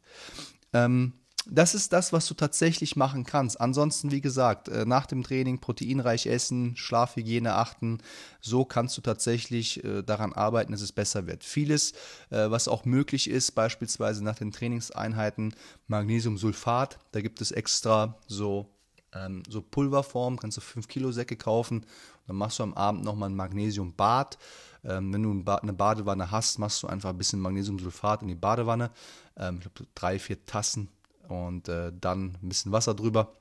Ähm, 0.74 1.14
das 1.46 1.76
ist 1.76 1.92
das, 1.92 2.14
was 2.14 2.26
du 2.28 2.36
tatsächlich 2.36 2.96
machen 2.96 3.26
kannst. 3.26 3.60
Ansonsten, 3.60 4.12
wie 4.12 4.22
gesagt, 4.22 4.70
äh, 4.70 4.86
nach 4.86 5.06
dem 5.06 5.24
Training 5.24 5.60
proteinreich 5.60 6.26
essen, 6.26 6.78
Schlafhygiene 6.78 7.54
achten. 7.56 8.00
So 8.40 8.64
kannst 8.64 8.98
du 8.98 9.02
tatsächlich 9.02 9.84
äh, 9.84 10.04
daran 10.04 10.32
arbeiten, 10.32 10.72
dass 10.72 10.82
es 10.82 10.94
besser 10.94 11.28
wird. 11.28 11.44
Vieles, 11.44 11.92
äh, 12.30 12.50
was 12.50 12.68
auch 12.70 12.86
möglich 12.86 13.30
ist, 13.30 13.52
beispielsweise 13.52 14.24
nach 14.24 14.38
den 14.38 14.52
Trainingseinheiten, 14.52 15.54
Magnesiumsulfat. 15.88 17.00
Da 17.12 17.22
gibt 17.22 17.42
es 17.42 17.52
extra 17.52 18.18
so, 18.28 18.73
ähm, 19.16 19.44
so 19.48 19.62
Pulverform, 19.62 20.38
kannst 20.38 20.58
du 20.58 20.62
5 20.62 20.88
Kilo 20.88 21.12
Säcke 21.12 21.36
kaufen. 21.36 21.86
Dann 22.28 22.36
machst 22.36 22.60
du 22.60 22.64
am 22.64 22.74
Abend 22.74 23.04
nochmal 23.04 23.30
ein 23.30 23.36
Magnesiumbad. 23.36 24.38
Ähm, 24.84 25.14
wenn 25.14 25.24
du 25.24 25.52
eine 25.62 25.74
Badewanne 25.74 26.32
hast, 26.32 26.60
machst 26.60 26.84
du 26.84 26.88
einfach 26.88 27.10
ein 27.10 27.18
bisschen 27.18 27.40
Magnesiumsulfat 27.40 28.22
in 28.22 28.28
die 28.28 28.36
Badewanne. 28.36 28.92
Ähm, 29.38 29.56
ich 29.56 29.62
glaube, 29.62 29.90
drei, 29.96 30.20
vier 30.20 30.46
Tassen 30.46 30.90
und 31.28 31.70
äh, 31.70 31.92
dann 32.00 32.38
ein 32.42 32.50
bisschen 32.50 32.72
Wasser 32.72 32.94
drüber 32.94 33.34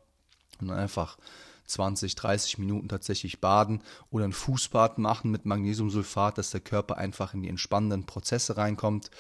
und 0.61 0.69
dann 0.69 0.79
einfach 0.79 1.19
20, 1.67 2.15
30 2.15 2.59
Minuten 2.59 2.89
tatsächlich 2.89 3.41
baden 3.41 3.83
oder 4.11 4.25
ein 4.25 4.33
Fußbad 4.33 4.99
machen 4.99 5.31
mit 5.31 5.47
Magnesiumsulfat, 5.47 6.39
dass 6.39 6.51
der 6.51 6.61
Körper 6.61 6.97
einfach 6.97 7.35
in 7.35 7.43
die 7.43 7.49
entspannenden 7.49 8.05
Prozesse 8.05 8.57
reinkommt. 8.57 9.11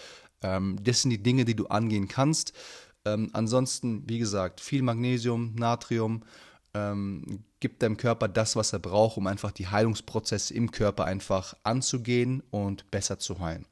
Ähm, 0.42 0.76
das 0.82 1.02
sind 1.02 1.11
die 1.11 1.23
Dinge, 1.23 1.44
die 1.44 1.56
du 1.56 1.66
angehen 1.66 2.09
kannst. 2.09 2.52
Ähm, 3.04 3.30
ansonsten, 3.32 4.04
wie 4.09 4.18
gesagt, 4.18 4.61
viel 4.61 4.82
Magnesium, 4.82 5.54
Natrium 5.54 6.23
ähm, 6.75 7.44
gibt 7.61 7.82
deinem 7.82 7.97
Körper 7.97 8.28
das, 8.28 8.56
was 8.56 8.73
er 8.73 8.78
braucht, 8.78 9.16
um 9.16 9.26
einfach 9.26 9.52
die 9.52 9.68
Heilungsprozesse 9.68 10.54
im 10.54 10.71
Körper 10.71 11.04
einfach 11.04 11.54
anzugehen 11.62 12.42
und 12.50 12.90
besser 12.90 13.18
zu 13.18 13.40
heilen. 13.40 13.66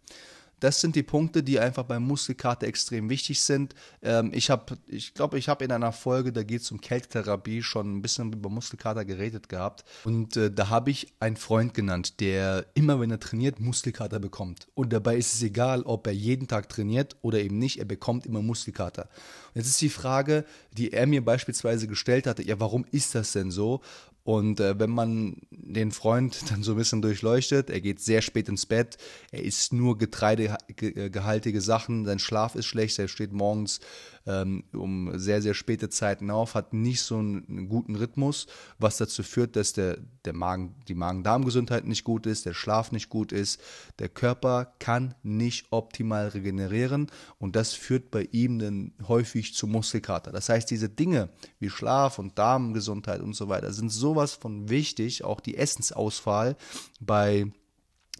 Das 0.61 0.81
sind 0.81 0.95
die 0.95 1.03
Punkte, 1.03 1.43
die 1.43 1.59
einfach 1.59 1.85
beim 1.85 2.07
Muskelkater 2.07 2.67
extrem 2.67 3.11
wichtig 3.11 3.41
sind. 3.41 3.75
Ähm, 4.03 4.31
ich 4.35 4.51
habe, 4.51 4.79
ich 4.87 5.15
glaube, 5.15 5.39
ich 5.39 5.49
habe 5.49 5.65
in 5.65 5.73
einer 5.73 5.93
Folge, 5.93 6.33
da 6.33 6.43
geht 6.43 6.63
es 6.63 6.71
um 6.71 6.81
Kältetherapie, 6.81 7.63
schon 7.63 7.97
ein 7.97 8.03
bisschen 8.03 8.33
über 8.33 8.51
Muskelkater 8.51 9.05
geredet 9.05 9.49
gehabt. 9.49 9.85
Und 10.05 10.37
äh, 10.37 10.51
da 10.51 10.69
habe 10.69 10.91
ich 10.91 11.09
einen 11.19 11.37
Freund 11.37 11.75
genannt, 11.75 12.21
der 12.21 12.67
immer, 12.75 13.01
wenn 13.01 13.11
er 13.11 13.21
trainiert, 13.21 13.59
Muskelkater 13.59 14.21
bekommt. 14.21 14.69
Und 14.75 14.93
dabei 14.93 15.17
ist 15.17 15.35
es 15.35 15.43
egal, 15.43 15.83
ob 15.83 16.07
er 16.07 16.13
jeden 16.13 16.47
Tag 16.47 16.69
trainiert 16.69 17.17
oder 17.23 17.41
eben 17.41 17.59
nicht, 17.59 17.79
er 17.79 17.87
bekommt 17.87 18.27
immer 18.27 18.43
Muskelkater. 18.43 19.09
Und 19.49 19.57
jetzt 19.57 19.69
ist 19.69 19.81
die 19.81 19.89
Frage, 19.89 20.45
die 20.73 20.93
er 20.93 21.07
mir 21.07 21.25
beispielsweise 21.25 21.89
gestellt 21.89 22.27
hatte, 22.27 22.43
ja, 22.43 22.61
warum 22.61 22.85
ist 22.93 23.15
das 23.15 23.33
denn 23.33 23.51
so? 23.51 23.81
Und 24.23 24.61
äh, 24.61 24.79
wenn 24.79 24.91
man 24.91 25.37
den 25.51 25.93
Freund 25.93 26.39
dann 26.51 26.63
so 26.63 26.73
ein 26.73 26.79
bisschen 26.79 27.03
durchleuchtet, 27.03 27.71
er 27.71 27.81
geht 27.81 28.01
sehr 28.01 28.23
spät 28.23 28.49
ins 28.49 28.67
Bett, 28.67 28.97
er 29.31 29.43
isst 29.43 29.73
nur 29.73 29.99
getreidegehaltige 29.99 31.61
Sachen, 31.61 32.05
sein 32.05 32.19
Schlaf 32.19 32.55
ist 32.55 32.67
schlecht, 32.67 32.99
er 32.99 33.09
steht 33.09 33.33
morgens 33.33 33.81
ähm, 34.27 34.65
um 34.73 35.19
sehr, 35.19 35.43
sehr 35.43 35.55
späte 35.55 35.89
Zeiten 35.89 36.31
auf, 36.31 36.55
hat 36.55 36.73
nicht 36.73 37.03
so 37.03 37.19
einen, 37.19 37.47
einen 37.49 37.69
guten 37.69 37.97
Rhythmus, 37.97 38.47
was 38.79 38.99
dazu 38.99 39.23
führt, 39.23 39.57
dass 39.57 39.73
der, 39.73 39.99
der 40.25 40.33
Magen, 40.35 40.75
die 40.89 40.95
Magen-Darm-Gesundheit 40.95 41.87
nicht 41.87 42.05
gut 42.05 42.27
ist, 42.27 42.47
der 42.47 42.55
Schlaf 42.55 42.93
nicht 42.93 43.09
gut 43.09 43.33
ist, 43.33 43.61
der 43.99 44.09
Körper 44.09 44.73
kann 44.79 45.15
nicht 45.23 45.67
optimal 45.71 46.29
regenerieren 46.29 47.11
und 47.39 47.57
das 47.57 47.73
führt 47.73 48.11
bei 48.11 48.29
ihm 48.33 48.59
dann 48.59 48.93
häufig 49.09 49.55
zu 49.55 49.67
Muskelkater. 49.67 50.33
Das 50.33 50.49
heißt, 50.49 50.71
diese 50.71 50.89
Dinge 50.89 51.31
wie 51.59 51.71
Schlaf 51.71 52.19
und 52.19 52.39
Darmgesundheit 52.39 53.21
und 53.21 53.35
so 53.35 53.49
weiter 53.49 53.73
sind 53.73 53.91
sowas 53.91 54.35
von 54.35 54.69
wichtig, 54.69 55.25
auch 55.25 55.41
die 55.41 55.57
Essensauswahl 55.57 56.57
bei 57.01 57.51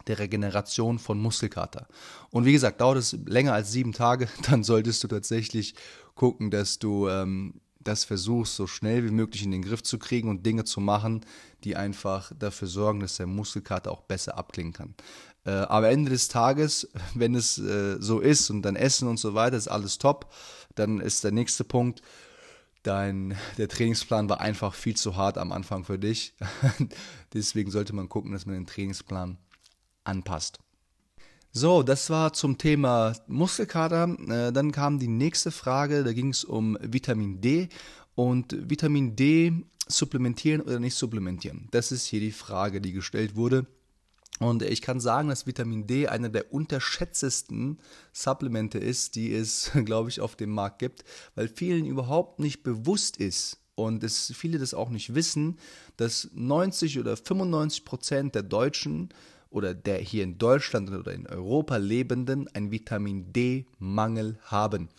der 0.07 0.19
Regeneration 0.19 0.99
von 0.99 1.19
Muskelkater. 1.19 1.87
Und 2.29 2.45
wie 2.45 2.53
gesagt, 2.53 2.81
dauert 2.81 2.97
es 2.97 3.17
länger 3.25 3.53
als 3.53 3.71
sieben 3.71 3.93
Tage, 3.93 4.27
dann 4.49 4.63
solltest 4.63 5.03
du 5.03 5.07
tatsächlich 5.07 5.75
gucken, 6.15 6.51
dass 6.51 6.79
du 6.79 7.07
ähm, 7.07 7.61
das 7.83 8.03
versuchst, 8.03 8.55
so 8.55 8.67
schnell 8.67 9.03
wie 9.05 9.11
möglich 9.11 9.43
in 9.43 9.51
den 9.51 9.63
Griff 9.63 9.83
zu 9.83 9.97
kriegen 9.97 10.29
und 10.29 10.45
Dinge 10.45 10.65
zu 10.65 10.79
machen, 10.79 11.25
die 11.63 11.75
einfach 11.75 12.31
dafür 12.37 12.67
sorgen, 12.67 12.99
dass 12.99 13.17
der 13.17 13.27
Muskelkater 13.27 13.91
auch 13.91 14.01
besser 14.01 14.37
abklingen 14.37 14.73
kann. 14.73 14.93
Äh, 15.45 15.51
aber 15.51 15.89
Ende 15.89 16.11
des 16.11 16.27
Tages, 16.27 16.89
wenn 17.15 17.35
es 17.35 17.57
äh, 17.57 17.97
so 17.99 18.19
ist 18.19 18.49
und 18.49 18.61
dann 18.61 18.75
Essen 18.75 19.07
und 19.07 19.17
so 19.17 19.33
weiter, 19.33 19.57
ist 19.57 19.67
alles 19.67 19.97
top, 19.97 20.31
dann 20.75 20.99
ist 20.99 21.23
der 21.23 21.31
nächste 21.31 21.63
Punkt, 21.63 22.01
dein, 22.83 23.37
der 23.57 23.67
Trainingsplan 23.67 24.29
war 24.29 24.41
einfach 24.41 24.73
viel 24.73 24.95
zu 24.95 25.15
hart 25.15 25.37
am 25.37 25.51
Anfang 25.51 25.83
für 25.83 25.99
dich. 25.99 26.33
Deswegen 27.33 27.71
sollte 27.71 27.93
man 27.93 28.09
gucken, 28.09 28.31
dass 28.31 28.45
man 28.45 28.55
den 28.55 28.65
Trainingsplan 28.65 29.37
anpasst. 30.03 30.59
So, 31.53 31.83
das 31.83 32.09
war 32.09 32.31
zum 32.31 32.57
Thema 32.57 33.13
Muskelkater. 33.27 34.15
Äh, 34.27 34.53
dann 34.53 34.71
kam 34.71 34.99
die 34.99 35.09
nächste 35.09 35.51
Frage, 35.51 36.03
da 36.03 36.13
ging 36.13 36.29
es 36.29 36.45
um 36.45 36.77
Vitamin 36.81 37.41
D 37.41 37.67
und 38.15 38.69
Vitamin 38.69 39.15
D 39.15 39.53
supplementieren 39.87 40.61
oder 40.61 40.79
nicht 40.79 40.95
supplementieren. 40.95 41.67
Das 41.71 41.91
ist 41.91 42.05
hier 42.05 42.21
die 42.21 42.31
Frage, 42.31 42.79
die 42.79 42.93
gestellt 42.93 43.35
wurde. 43.35 43.67
Und 44.39 44.63
ich 44.63 44.81
kann 44.81 44.99
sagen, 44.99 45.29
dass 45.29 45.45
Vitamin 45.45 45.85
D 45.85 46.07
einer 46.07 46.29
der 46.29 46.51
unterschätztesten 46.51 47.79
Supplemente 48.11 48.79
ist, 48.79 49.15
die 49.15 49.33
es, 49.33 49.71
glaube 49.85 50.09
ich, 50.09 50.21
auf 50.21 50.35
dem 50.35 50.51
Markt 50.51 50.79
gibt, 50.79 51.03
weil 51.35 51.47
vielen 51.47 51.85
überhaupt 51.85 52.39
nicht 52.39 52.63
bewusst 52.63 53.17
ist 53.17 53.59
und 53.75 54.03
es 54.03 54.33
viele 54.35 54.57
das 54.57 54.73
auch 54.73 54.89
nicht 54.89 55.13
wissen, 55.13 55.59
dass 55.97 56.29
90 56.33 56.99
oder 56.99 57.17
95 57.17 57.85
Prozent 57.85 58.35
der 58.35 58.43
Deutschen 58.43 59.09
oder 59.51 59.75
der 59.75 59.99
hier 59.99 60.23
in 60.23 60.37
Deutschland 60.39 60.89
oder 60.89 61.13
in 61.13 61.27
Europa 61.27 61.77
Lebenden 61.77 62.47
einen 62.55 62.71
Vitamin 62.71 63.31
D-Mangel 63.31 64.39
haben. 64.43 64.89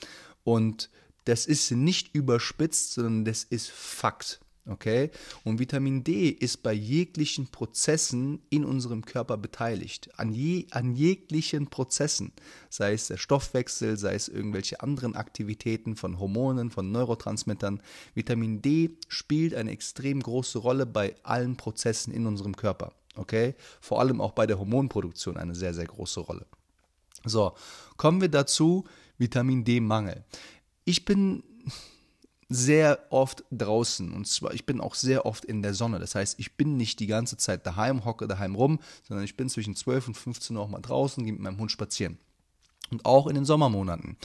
Und 0.44 0.90
das 1.24 1.46
ist 1.46 1.70
nicht 1.72 2.14
überspitzt, 2.14 2.92
sondern 2.92 3.24
das 3.24 3.44
ist 3.44 3.70
Fakt. 3.70 4.40
Okay? 4.66 5.10
Und 5.42 5.58
Vitamin 5.58 6.04
D 6.04 6.28
ist 6.28 6.62
bei 6.62 6.72
jeglichen 6.72 7.48
Prozessen 7.48 8.42
in 8.48 8.64
unserem 8.64 9.04
Körper 9.04 9.36
beteiligt. 9.36 10.10
An, 10.18 10.32
je, 10.32 10.66
an 10.70 10.94
jeglichen 10.94 11.68
Prozessen. 11.68 12.32
Sei 12.70 12.92
es 12.92 13.08
der 13.08 13.16
Stoffwechsel, 13.16 13.96
sei 13.96 14.14
es 14.14 14.28
irgendwelche 14.28 14.80
anderen 14.80 15.16
Aktivitäten 15.16 15.96
von 15.96 16.20
Hormonen, 16.20 16.70
von 16.70 16.92
Neurotransmittern. 16.92 17.82
Vitamin 18.14 18.62
D 18.62 18.90
spielt 19.08 19.54
eine 19.54 19.72
extrem 19.72 20.20
große 20.20 20.58
Rolle 20.58 20.86
bei 20.86 21.16
allen 21.24 21.56
Prozessen 21.56 22.12
in 22.12 22.26
unserem 22.26 22.54
Körper. 22.54 22.92
Okay? 23.16 23.54
Vor 23.80 24.00
allem 24.00 24.20
auch 24.20 24.32
bei 24.32 24.46
der 24.46 24.58
Hormonproduktion 24.58 25.36
eine 25.36 25.54
sehr, 25.54 25.74
sehr 25.74 25.86
große 25.86 26.20
Rolle. 26.20 26.46
So, 27.24 27.52
kommen 27.96 28.20
wir 28.20 28.28
dazu, 28.28 28.84
Vitamin 29.18 29.64
D-Mangel. 29.64 30.24
Ich 30.84 31.04
bin 31.04 31.44
sehr 32.48 33.06
oft 33.10 33.44
draußen 33.50 34.12
und 34.12 34.26
zwar 34.26 34.52
ich 34.52 34.66
bin 34.66 34.80
auch 34.80 34.94
sehr 34.94 35.24
oft 35.26 35.44
in 35.44 35.62
der 35.62 35.74
Sonne. 35.74 35.98
Das 35.98 36.14
heißt, 36.14 36.38
ich 36.38 36.56
bin 36.56 36.76
nicht 36.76 37.00
die 37.00 37.06
ganze 37.06 37.36
Zeit 37.36 37.66
daheim, 37.66 38.04
hocke 38.04 38.28
daheim 38.28 38.54
rum, 38.54 38.78
sondern 39.06 39.24
ich 39.24 39.36
bin 39.36 39.48
zwischen 39.48 39.74
12 39.74 40.08
und 40.08 40.14
15 40.14 40.56
Uhr 40.56 40.62
auch 40.62 40.68
mal 40.68 40.80
draußen, 40.80 41.24
gehe 41.24 41.32
mit 41.32 41.42
meinem 41.42 41.58
Hund 41.58 41.72
spazieren. 41.72 42.18
Und 42.90 43.06
auch 43.06 43.26
in 43.26 43.34
den 43.34 43.44
Sommermonaten. 43.44 44.16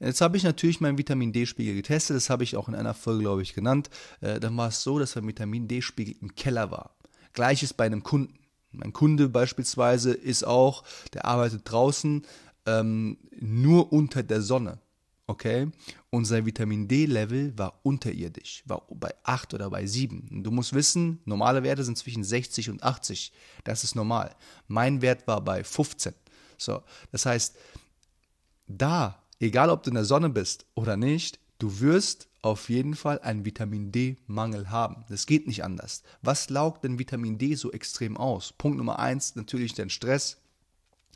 Jetzt 0.00 0.20
habe 0.20 0.36
ich 0.36 0.42
natürlich 0.42 0.80
meinen 0.80 0.98
Vitamin 0.98 1.32
D-Spiegel 1.32 1.76
getestet, 1.76 2.16
das 2.16 2.28
habe 2.28 2.42
ich 2.42 2.56
auch 2.56 2.68
in 2.68 2.74
einer 2.74 2.92
Folge, 2.92 3.22
glaube 3.22 3.42
ich, 3.42 3.54
genannt. 3.54 3.88
Äh, 4.20 4.40
dann 4.40 4.56
war 4.56 4.68
es 4.68 4.82
so, 4.82 4.98
dass 4.98 5.14
mein 5.14 5.28
Vitamin 5.28 5.68
D-Spiegel 5.68 6.16
im 6.20 6.34
Keller 6.34 6.70
war. 6.70 6.96
Gleiches 7.32 7.72
bei 7.74 7.84
einem 7.86 8.02
Kunden. 8.02 8.38
Mein 8.70 8.92
Kunde 8.92 9.28
beispielsweise 9.28 10.12
ist 10.12 10.44
auch, 10.44 10.82
der 11.12 11.26
arbeitet 11.26 11.62
draußen 11.64 12.24
ähm, 12.66 13.18
nur 13.38 13.92
unter 13.92 14.22
der 14.22 14.40
Sonne. 14.40 14.78
Okay? 15.26 15.70
Und 16.10 16.24
sein 16.24 16.46
Vitamin 16.46 16.88
D-Level 16.88 17.56
war 17.56 17.80
unterirdisch, 17.84 18.62
war 18.66 18.82
bei 18.90 19.14
8 19.22 19.54
oder 19.54 19.70
bei 19.70 19.86
7. 19.86 20.42
Du 20.42 20.50
musst 20.50 20.74
wissen, 20.74 21.20
normale 21.24 21.62
Werte 21.62 21.84
sind 21.84 21.96
zwischen 21.96 22.24
60 22.24 22.70
und 22.70 22.82
80. 22.82 23.32
Das 23.64 23.84
ist 23.84 23.94
normal. 23.94 24.34
Mein 24.68 25.00
Wert 25.00 25.26
war 25.26 25.40
bei 25.40 25.64
15. 25.64 26.14
So, 26.58 26.82
das 27.10 27.26
heißt, 27.26 27.56
da, 28.66 29.22
egal 29.40 29.70
ob 29.70 29.82
du 29.82 29.90
in 29.90 29.94
der 29.94 30.04
Sonne 30.04 30.28
bist 30.28 30.66
oder 30.74 30.96
nicht, 30.96 31.38
du 31.58 31.80
wirst 31.80 32.28
auf 32.42 32.68
jeden 32.68 32.94
Fall 32.94 33.20
einen 33.20 33.44
Vitamin 33.44 33.92
D-Mangel 33.92 34.70
haben. 34.70 35.04
Das 35.08 35.26
geht 35.26 35.46
nicht 35.46 35.64
anders. 35.64 36.02
Was 36.22 36.50
laugt 36.50 36.84
denn 36.84 36.98
Vitamin 36.98 37.38
D 37.38 37.54
so 37.54 37.70
extrem 37.72 38.16
aus? 38.16 38.52
Punkt 38.52 38.78
Nummer 38.78 38.98
eins, 38.98 39.36
natürlich 39.36 39.74
der 39.74 39.88
Stress. 39.88 40.38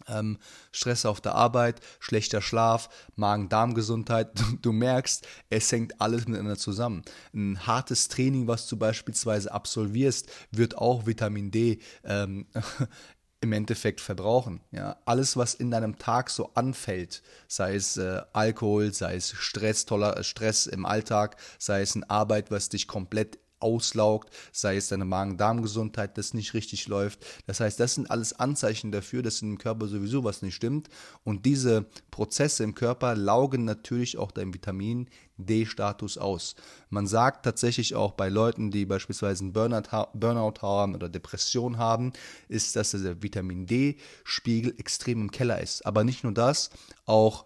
Ähm, 0.09 0.39
Stress 0.73 1.05
auf 1.07 1.21
der 1.21 1.35
Arbeit, 1.35 1.81
schlechter 1.99 2.41
Schlaf, 2.41 2.89
Magen-Darm-Gesundheit. 3.17 4.39
Du, 4.39 4.57
du, 4.63 4.73
merkst, 4.73 5.27
es 5.51 5.73
hängt 5.73 6.01
alles 6.01 6.29
miteinander 6.29 6.59
zusammen. 6.59 7.03
Ein 7.35 7.67
hartes 7.67 8.09
Training, 8.09 8.47
was 8.47 8.69
du 8.69 8.77
beispielsweise 8.77 9.53
absolvierst, 9.53 10.31
wird 10.53 10.79
auch 10.79 11.07
Vitamin 11.07 11.51
D 11.51 11.81
ähm, 12.05 12.47
im 13.41 13.53
Endeffekt 13.53 14.01
verbrauchen. 14.01 14.61
Ja, 14.71 14.97
alles, 15.05 15.37
was 15.37 15.55
in 15.55 15.71
deinem 15.71 15.99
Tag 15.99 16.31
so 16.31 16.51
anfällt, 16.55 17.23
sei 17.49 17.75
es 17.75 17.97
äh, 17.97 18.23
Alkohol, 18.33 18.93
sei 18.93 19.17
es 19.17 19.31
Stress, 19.33 19.85
toller 19.85 20.23
Stress 20.25 20.67
im 20.67 20.87
Alltag, 20.87 21.37
sei 21.59 21.83
es 21.83 21.95
eine 21.95 22.09
Arbeit, 22.09 22.51
was 22.51 22.69
dich 22.69 22.89
komplett 22.89 23.39
auslaugt, 23.61 24.31
sei 24.53 24.77
es 24.77 24.89
deine 24.89 25.05
Magen-Darm-Gesundheit, 25.05 26.19
das 26.19 26.35
nicht 26.35 26.55
richtig 26.55 26.89
läuft. 26.89 27.25
Das 27.47 27.61
heißt, 27.61 27.81
das 27.81 27.95
sind 27.95 28.11
alles 28.11 28.33
Anzeichen 28.33 28.93
dafür, 28.93 29.23
dass 29.23 29.43
im 29.43 29.59
Körper 29.59 29.89
sowieso 29.89 30.25
was 30.25 30.43
nicht 30.43 30.55
stimmt. 30.55 30.89
Und 31.25 31.47
diese 31.47 31.87
Prozesse 32.11 32.65
im 32.65 32.75
Körper 32.75 33.15
laugen 33.15 33.65
natürlich 33.65 34.19
auch 34.19 34.31
dein 34.31 34.53
Vitamin 34.53 35.09
D-Status 35.39 36.19
aus. 36.19 36.55
Man 36.91 37.07
sagt 37.07 37.45
tatsächlich 37.45 37.95
auch 37.95 38.13
bei 38.13 38.29
Leuten, 38.29 38.71
die 38.71 38.87
beispielsweise 38.87 39.45
einen 39.45 39.53
Burnout, 39.53 40.09
Burnout 40.15 40.63
haben 40.63 40.95
oder 40.95 41.09
Depression 41.09 41.79
haben, 41.79 42.13
ist, 42.49 42.77
dass 42.77 42.93
der 42.93 43.23
Vitamin 43.23 43.67
D-Spiegel 43.67 44.75
extrem 44.79 45.23
im 45.23 45.31
Keller 45.31 45.61
ist. 45.61 45.85
Aber 45.85 46.05
nicht 46.05 46.25
nur 46.25 46.33
das, 46.33 46.71
auch 47.05 47.45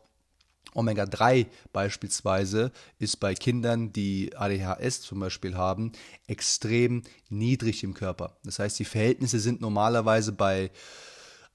Omega-3 0.74 1.46
beispielsweise 1.72 2.72
ist 2.98 3.18
bei 3.18 3.34
Kindern, 3.34 3.92
die 3.92 4.36
ADHS 4.36 5.02
zum 5.02 5.20
Beispiel 5.20 5.56
haben, 5.56 5.92
extrem 6.26 7.02
niedrig 7.28 7.82
im 7.82 7.94
Körper. 7.94 8.36
Das 8.44 8.58
heißt, 8.58 8.78
die 8.78 8.84
Verhältnisse 8.84 9.40
sind 9.40 9.60
normalerweise 9.60 10.32
bei 10.32 10.70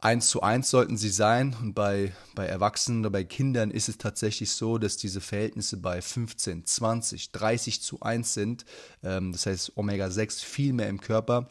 1 0.02 0.28
zu 0.28 0.44
1 0.44 0.70
sollten 0.70 0.98
sie 0.98 1.10
sein 1.10 1.56
und 1.60 1.74
bei, 1.74 2.12
bei 2.36 2.46
Erwachsenen 2.46 3.00
oder 3.00 3.10
bei 3.10 3.24
Kindern 3.24 3.72
ist 3.72 3.89
es 3.89 3.98
tatsächlich 3.98 4.52
so, 4.52 4.78
dass 4.78 4.98
diese 4.98 5.22
Verhältnisse 5.22 5.78
bei 5.78 6.02
15, 6.02 6.65
20, 6.65 7.32
30 7.32 7.82
zu 7.82 8.02
1 8.02 8.34
sind. 8.34 8.65
Ähm, 9.04 9.32
das 9.32 9.46
heißt, 9.48 9.78
Omega-6 9.78 10.44
viel 10.44 10.74
mehr 10.74 10.89
im 10.89 11.00
Körper 11.00 11.50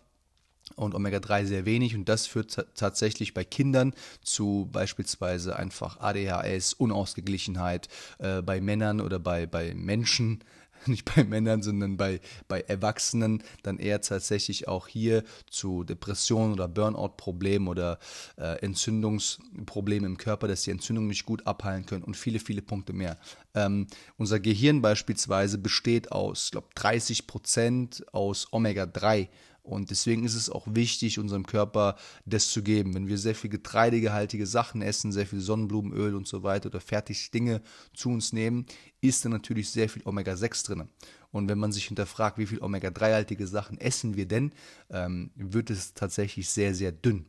und 0.76 0.94
Omega-3 0.94 1.44
sehr 1.44 1.64
wenig 1.66 1.94
und 1.94 2.08
das 2.08 2.26
führt 2.26 2.66
tatsächlich 2.74 3.34
bei 3.34 3.44
Kindern 3.44 3.94
zu 4.22 4.68
beispielsweise 4.72 5.56
einfach 5.56 6.00
ADHS, 6.00 6.72
Unausgeglichenheit, 6.72 7.88
äh, 8.18 8.42
bei 8.42 8.60
Männern 8.60 9.00
oder 9.00 9.18
bei, 9.18 9.46
bei 9.46 9.74
Menschen 9.74 10.42
nicht 10.86 11.14
bei 11.14 11.24
Männern, 11.24 11.62
sondern 11.62 11.96
bei, 11.96 12.20
bei 12.48 12.60
Erwachsenen 12.60 13.42
dann 13.62 13.78
eher 13.78 14.00
tatsächlich 14.00 14.68
auch 14.68 14.88
hier 14.88 15.24
zu 15.50 15.84
Depressionen 15.84 16.52
oder 16.52 16.68
Burnout-Problemen 16.68 17.68
oder 17.68 17.98
äh, 18.36 18.58
Entzündungsproblemen 18.60 20.12
im 20.12 20.18
Körper, 20.18 20.48
dass 20.48 20.62
die 20.62 20.70
Entzündung 20.70 21.06
nicht 21.06 21.24
gut 21.24 21.46
abheilen 21.46 21.86
können 21.86 22.04
und 22.04 22.16
viele, 22.16 22.38
viele 22.38 22.62
Punkte 22.62 22.92
mehr. 22.92 23.18
Ähm, 23.54 23.86
unser 24.16 24.40
Gehirn 24.40 24.82
beispielsweise 24.82 25.58
besteht 25.58 26.12
aus, 26.12 26.46
ich 26.46 26.50
glaube, 26.52 26.68
30 26.74 27.26
Prozent 27.26 28.04
aus 28.12 28.52
Omega-3 28.52 29.28
und 29.64 29.90
deswegen 29.90 30.24
ist 30.24 30.34
es 30.34 30.50
auch 30.50 30.66
wichtig, 30.68 31.18
unserem 31.18 31.46
Körper 31.46 31.96
das 32.26 32.48
zu 32.50 32.62
geben. 32.62 32.94
Wenn 32.94 33.08
wir 33.08 33.16
sehr 33.16 33.34
viel 33.34 33.48
getreidegehaltige 33.48 34.46
Sachen 34.46 34.82
essen, 34.82 35.10
sehr 35.10 35.26
viel 35.26 35.40
Sonnenblumenöl 35.40 36.14
und 36.14 36.28
so 36.28 36.42
weiter 36.42 36.66
oder 36.66 36.80
fertig 36.80 37.30
Dinge 37.30 37.62
zu 37.94 38.10
uns 38.10 38.34
nehmen, 38.34 38.66
ist 39.00 39.24
da 39.24 39.30
natürlich 39.30 39.70
sehr 39.70 39.88
viel 39.88 40.02
Omega-6 40.04 40.66
drin. 40.66 40.88
Und 41.30 41.48
wenn 41.48 41.58
man 41.58 41.72
sich 41.72 41.86
hinterfragt, 41.86 42.36
wie 42.36 42.44
viel 42.46 42.60
Omega-3-haltige 42.60 43.46
Sachen 43.46 43.78
essen 43.78 44.16
wir 44.16 44.28
denn, 44.28 44.52
ähm, 44.90 45.30
wird 45.34 45.70
es 45.70 45.94
tatsächlich 45.94 46.50
sehr, 46.50 46.74
sehr 46.74 46.92
dünn. 46.92 47.24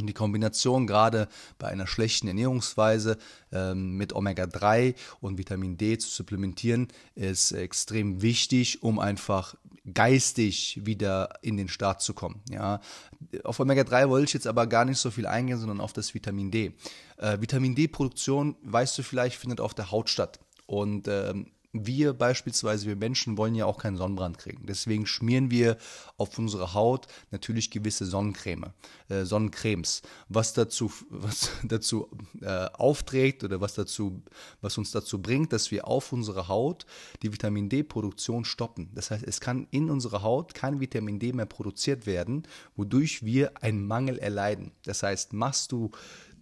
Und 0.00 0.08
die 0.08 0.14
Kombination 0.14 0.88
gerade 0.88 1.28
bei 1.58 1.68
einer 1.68 1.86
schlechten 1.86 2.26
Ernährungsweise 2.26 3.18
ähm, 3.52 3.96
mit 3.96 4.14
Omega-3 4.14 4.96
und 5.20 5.38
Vitamin 5.38 5.76
D 5.76 5.96
zu 5.96 6.08
supplementieren, 6.08 6.88
ist 7.14 7.52
extrem 7.52 8.20
wichtig, 8.20 8.82
um 8.82 8.98
einfach 8.98 9.54
geistig 9.92 10.80
wieder 10.84 11.30
in 11.42 11.56
den 11.56 11.68
Start 11.68 12.02
zu 12.02 12.14
kommen. 12.14 12.42
Ja. 12.50 12.80
Auf 13.44 13.58
Omega-3 13.58 14.08
wollte 14.08 14.26
ich 14.26 14.32
jetzt 14.32 14.46
aber 14.46 14.66
gar 14.66 14.84
nicht 14.84 14.98
so 14.98 15.10
viel 15.10 15.26
eingehen, 15.26 15.58
sondern 15.58 15.80
auf 15.80 15.92
das 15.92 16.14
Vitamin 16.14 16.50
D. 16.50 16.72
Äh, 17.16 17.40
Vitamin 17.40 17.74
D-Produktion, 17.74 18.56
weißt 18.62 18.96
du 18.98 19.02
vielleicht, 19.02 19.36
findet 19.36 19.60
auf 19.60 19.74
der 19.74 19.90
Haut 19.90 20.08
statt. 20.08 20.38
Und 20.66 21.08
ähm, 21.08 21.50
wir 21.72 22.12
beispielsweise, 22.12 22.86
wir 22.86 22.96
Menschen 22.96 23.38
wollen 23.38 23.54
ja 23.54 23.64
auch 23.64 23.78
keinen 23.78 23.96
Sonnenbrand 23.96 24.38
kriegen. 24.38 24.66
Deswegen 24.66 25.06
schmieren 25.06 25.50
wir 25.50 25.78
auf 26.18 26.38
unsere 26.38 26.74
Haut 26.74 27.06
natürlich 27.30 27.70
gewisse 27.70 28.04
Sonnencreme, 28.04 28.72
äh, 29.08 29.24
Sonnencremes, 29.24 30.02
was 30.28 30.52
dazu, 30.52 30.92
was 31.08 31.50
dazu 31.64 32.08
äh, 32.42 32.66
aufträgt 32.74 33.42
oder 33.42 33.60
was 33.60 33.74
dazu, 33.74 34.22
was 34.60 34.76
uns 34.76 34.90
dazu 34.90 35.22
bringt, 35.22 35.52
dass 35.52 35.70
wir 35.70 35.88
auf 35.88 36.12
unserer 36.12 36.48
Haut 36.48 36.84
die 37.22 37.32
Vitamin 37.32 37.70
D-Produktion 37.70 38.44
stoppen. 38.44 38.90
Das 38.94 39.10
heißt, 39.10 39.24
es 39.26 39.40
kann 39.40 39.66
in 39.70 39.88
unserer 39.88 40.22
Haut 40.22 40.52
kein 40.54 40.80
Vitamin 40.80 41.18
D 41.18 41.32
mehr 41.32 41.46
produziert 41.46 42.06
werden, 42.06 42.42
wodurch 42.76 43.24
wir 43.24 43.62
einen 43.62 43.86
Mangel 43.86 44.18
erleiden. 44.18 44.72
Das 44.84 45.02
heißt, 45.02 45.32
machst 45.32 45.72
du 45.72 45.90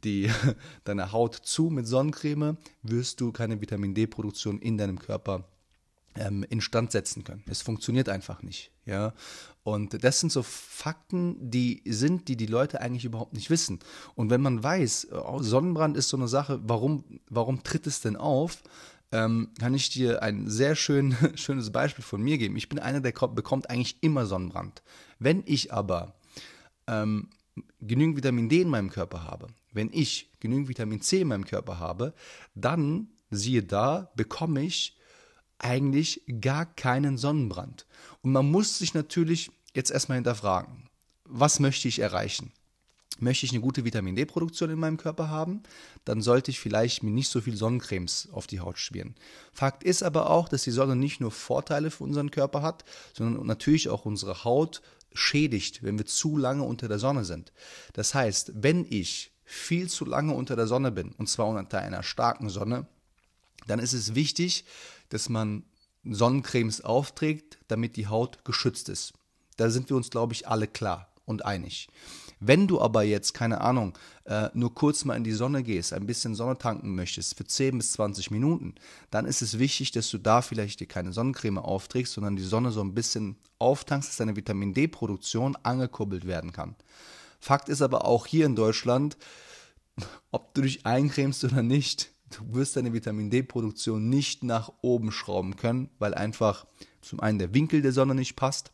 die, 0.04 0.30
deine 0.84 1.12
Haut 1.12 1.34
zu 1.34 1.64
mit 1.64 1.86
Sonnencreme, 1.86 2.56
wirst 2.82 3.20
du 3.20 3.32
keine 3.32 3.60
Vitamin 3.60 3.94
D-Produktion 3.94 4.58
in 4.58 4.78
deinem 4.78 4.98
Körper 4.98 5.44
ähm, 6.16 6.44
instand 6.48 6.92
setzen 6.92 7.24
können. 7.24 7.42
Es 7.46 7.62
funktioniert 7.62 8.08
einfach 8.08 8.42
nicht. 8.42 8.70
Ja? 8.84 9.14
Und 9.62 10.02
das 10.02 10.20
sind 10.20 10.32
so 10.32 10.42
Fakten, 10.42 11.50
die 11.50 11.82
sind, 11.86 12.28
die 12.28 12.36
die 12.36 12.46
Leute 12.46 12.80
eigentlich 12.80 13.04
überhaupt 13.04 13.34
nicht 13.34 13.50
wissen. 13.50 13.78
Und 14.14 14.30
wenn 14.30 14.40
man 14.40 14.62
weiß, 14.62 15.08
oh, 15.12 15.42
Sonnenbrand 15.42 15.96
ist 15.96 16.08
so 16.08 16.16
eine 16.16 16.28
Sache, 16.28 16.60
warum, 16.64 17.04
warum 17.28 17.62
tritt 17.62 17.86
es 17.86 18.00
denn 18.00 18.16
auf? 18.16 18.62
Ähm, 19.12 19.50
kann 19.58 19.74
ich 19.74 19.90
dir 19.90 20.22
ein 20.22 20.48
sehr 20.48 20.76
schön, 20.76 21.16
schönes 21.34 21.70
Beispiel 21.70 22.04
von 22.04 22.22
mir 22.22 22.38
geben. 22.38 22.56
Ich 22.56 22.68
bin 22.68 22.78
einer, 22.78 23.00
der 23.00 23.12
bekommt 23.12 23.68
eigentlich 23.68 23.96
immer 24.00 24.26
Sonnenbrand. 24.26 24.82
Wenn 25.18 25.42
ich 25.46 25.72
aber 25.72 26.14
ähm, 26.86 27.28
genügend 27.80 28.16
Vitamin 28.16 28.48
D 28.48 28.62
in 28.62 28.68
meinem 28.68 28.90
Körper 28.90 29.24
habe, 29.24 29.48
wenn 29.72 29.90
ich 29.92 30.30
genügend 30.40 30.68
Vitamin 30.68 31.00
C 31.00 31.20
in 31.20 31.28
meinem 31.28 31.44
Körper 31.44 31.78
habe, 31.78 32.14
dann, 32.54 33.08
siehe 33.30 33.62
da, 33.62 34.10
bekomme 34.16 34.62
ich 34.62 34.96
eigentlich 35.58 36.22
gar 36.40 36.66
keinen 36.66 37.18
Sonnenbrand. 37.18 37.86
Und 38.22 38.32
man 38.32 38.50
muss 38.50 38.78
sich 38.78 38.94
natürlich 38.94 39.50
jetzt 39.74 39.90
erstmal 39.90 40.16
hinterfragen, 40.16 40.88
was 41.24 41.60
möchte 41.60 41.88
ich 41.88 42.00
erreichen? 42.00 42.52
Möchte 43.18 43.44
ich 43.44 43.52
eine 43.52 43.60
gute 43.60 43.84
Vitamin 43.84 44.16
D-Produktion 44.16 44.70
in 44.70 44.78
meinem 44.78 44.96
Körper 44.96 45.28
haben, 45.28 45.62
dann 46.06 46.22
sollte 46.22 46.50
ich 46.50 46.58
vielleicht 46.58 47.02
mir 47.02 47.10
nicht 47.10 47.28
so 47.28 47.42
viel 47.42 47.54
Sonnencremes 47.54 48.30
auf 48.32 48.46
die 48.46 48.60
Haut 48.60 48.78
schmieren. 48.78 49.14
Fakt 49.52 49.84
ist 49.84 50.02
aber 50.02 50.30
auch, 50.30 50.48
dass 50.48 50.62
die 50.62 50.70
Sonne 50.70 50.96
nicht 50.96 51.20
nur 51.20 51.30
Vorteile 51.30 51.90
für 51.90 52.04
unseren 52.04 52.30
Körper 52.30 52.62
hat, 52.62 52.84
sondern 53.12 53.46
natürlich 53.46 53.90
auch 53.90 54.06
unsere 54.06 54.44
Haut 54.44 54.80
schädigt, 55.12 55.82
wenn 55.82 55.98
wir 55.98 56.06
zu 56.06 56.38
lange 56.38 56.62
unter 56.62 56.88
der 56.88 56.98
Sonne 56.98 57.24
sind. 57.24 57.52
Das 57.92 58.14
heißt, 58.14 58.52
wenn 58.54 58.86
ich 58.88 59.32
viel 59.50 59.88
zu 59.88 60.04
lange 60.04 60.32
unter 60.32 60.54
der 60.54 60.68
Sonne 60.68 60.92
bin, 60.92 61.12
und 61.18 61.28
zwar 61.28 61.48
unter 61.48 61.80
einer 61.80 62.04
starken 62.04 62.48
Sonne, 62.48 62.86
dann 63.66 63.80
ist 63.80 63.92
es 63.92 64.14
wichtig, 64.14 64.64
dass 65.08 65.28
man 65.28 65.64
Sonnencremes 66.04 66.82
aufträgt, 66.82 67.58
damit 67.66 67.96
die 67.96 68.06
Haut 68.06 68.44
geschützt 68.44 68.88
ist. 68.88 69.12
Da 69.56 69.68
sind 69.68 69.90
wir 69.90 69.96
uns, 69.96 70.10
glaube 70.10 70.34
ich, 70.34 70.46
alle 70.46 70.68
klar 70.68 71.12
und 71.24 71.44
einig. 71.44 71.88
Wenn 72.38 72.68
du 72.68 72.80
aber 72.80 73.02
jetzt, 73.02 73.34
keine 73.34 73.60
Ahnung, 73.60 73.98
äh, 74.24 74.48
nur 74.54 74.72
kurz 74.72 75.04
mal 75.04 75.16
in 75.16 75.24
die 75.24 75.32
Sonne 75.32 75.64
gehst, 75.64 75.92
ein 75.92 76.06
bisschen 76.06 76.36
Sonne 76.36 76.56
tanken 76.56 76.94
möchtest 76.94 77.36
für 77.36 77.44
10 77.44 77.76
bis 77.76 77.92
20 77.92 78.30
Minuten, 78.30 78.76
dann 79.10 79.26
ist 79.26 79.42
es 79.42 79.58
wichtig, 79.58 79.90
dass 79.90 80.08
du 80.10 80.18
da 80.18 80.42
vielleicht 80.42 80.78
dir 80.78 80.86
keine 80.86 81.12
Sonnencreme 81.12 81.58
aufträgst, 81.58 82.12
sondern 82.14 82.36
die 82.36 82.44
Sonne 82.44 82.70
so 82.70 82.82
ein 82.82 82.94
bisschen 82.94 83.36
auftankst, 83.58 84.08
dass 84.08 84.16
deine 84.16 84.36
Vitamin 84.36 84.72
D-Produktion 84.72 85.56
angekurbelt 85.64 86.24
werden 86.26 86.52
kann. 86.52 86.76
Fakt 87.40 87.68
ist 87.68 87.82
aber 87.82 88.04
auch 88.04 88.26
hier 88.26 88.46
in 88.46 88.54
Deutschland, 88.54 89.16
ob 90.30 90.54
du 90.54 90.62
dich 90.62 90.86
eincremst 90.86 91.42
oder 91.44 91.62
nicht, 91.62 92.12
du 92.30 92.54
wirst 92.54 92.76
deine 92.76 92.92
Vitamin 92.92 93.30
D-Produktion 93.30 94.08
nicht 94.08 94.44
nach 94.44 94.70
oben 94.82 95.10
schrauben 95.10 95.56
können, 95.56 95.90
weil 95.98 96.14
einfach 96.14 96.66
zum 97.00 97.20
einen 97.20 97.38
der 97.38 97.54
Winkel 97.54 97.82
der 97.82 97.92
Sonne 97.92 98.14
nicht 98.14 98.36
passt 98.36 98.70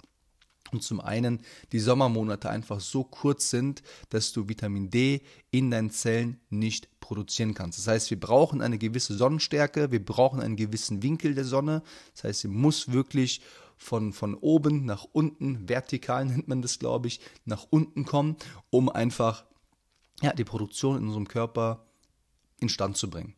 und 0.72 0.82
zum 0.82 1.00
einen 1.00 1.40
die 1.72 1.78
Sommermonate 1.78 2.50
einfach 2.50 2.80
so 2.80 3.04
kurz 3.04 3.50
sind, 3.50 3.82
dass 4.10 4.32
du 4.32 4.48
Vitamin 4.48 4.90
D 4.90 5.22
in 5.50 5.70
deinen 5.70 5.90
Zellen 5.90 6.40
nicht 6.50 7.00
produzieren 7.00 7.54
kannst. 7.54 7.78
Das 7.78 7.86
heißt, 7.86 8.10
wir 8.10 8.18
brauchen 8.18 8.60
eine 8.60 8.78
gewisse 8.78 9.16
Sonnenstärke, 9.16 9.92
wir 9.92 10.04
brauchen 10.04 10.40
einen 10.40 10.56
gewissen 10.56 11.02
Winkel 11.02 11.34
der 11.34 11.44
Sonne. 11.44 11.82
Das 12.14 12.24
heißt, 12.24 12.40
sie 12.40 12.48
muss 12.48 12.90
wirklich 12.90 13.42
von, 13.76 14.12
von 14.12 14.34
oben 14.34 14.84
nach 14.84 15.04
unten, 15.12 15.68
vertikal 15.68 16.24
nennt 16.24 16.48
man 16.48 16.62
das, 16.62 16.78
glaube 16.78 17.08
ich, 17.08 17.20
nach 17.44 17.66
unten 17.70 18.04
kommen, 18.04 18.36
um 18.70 18.88
einfach 18.88 19.44
ja, 20.22 20.32
die 20.32 20.44
Produktion 20.44 20.96
in 20.96 21.04
unserem 21.04 21.28
Körper 21.28 21.86
instand 22.60 22.96
zu 22.96 23.10
bringen. 23.10 23.34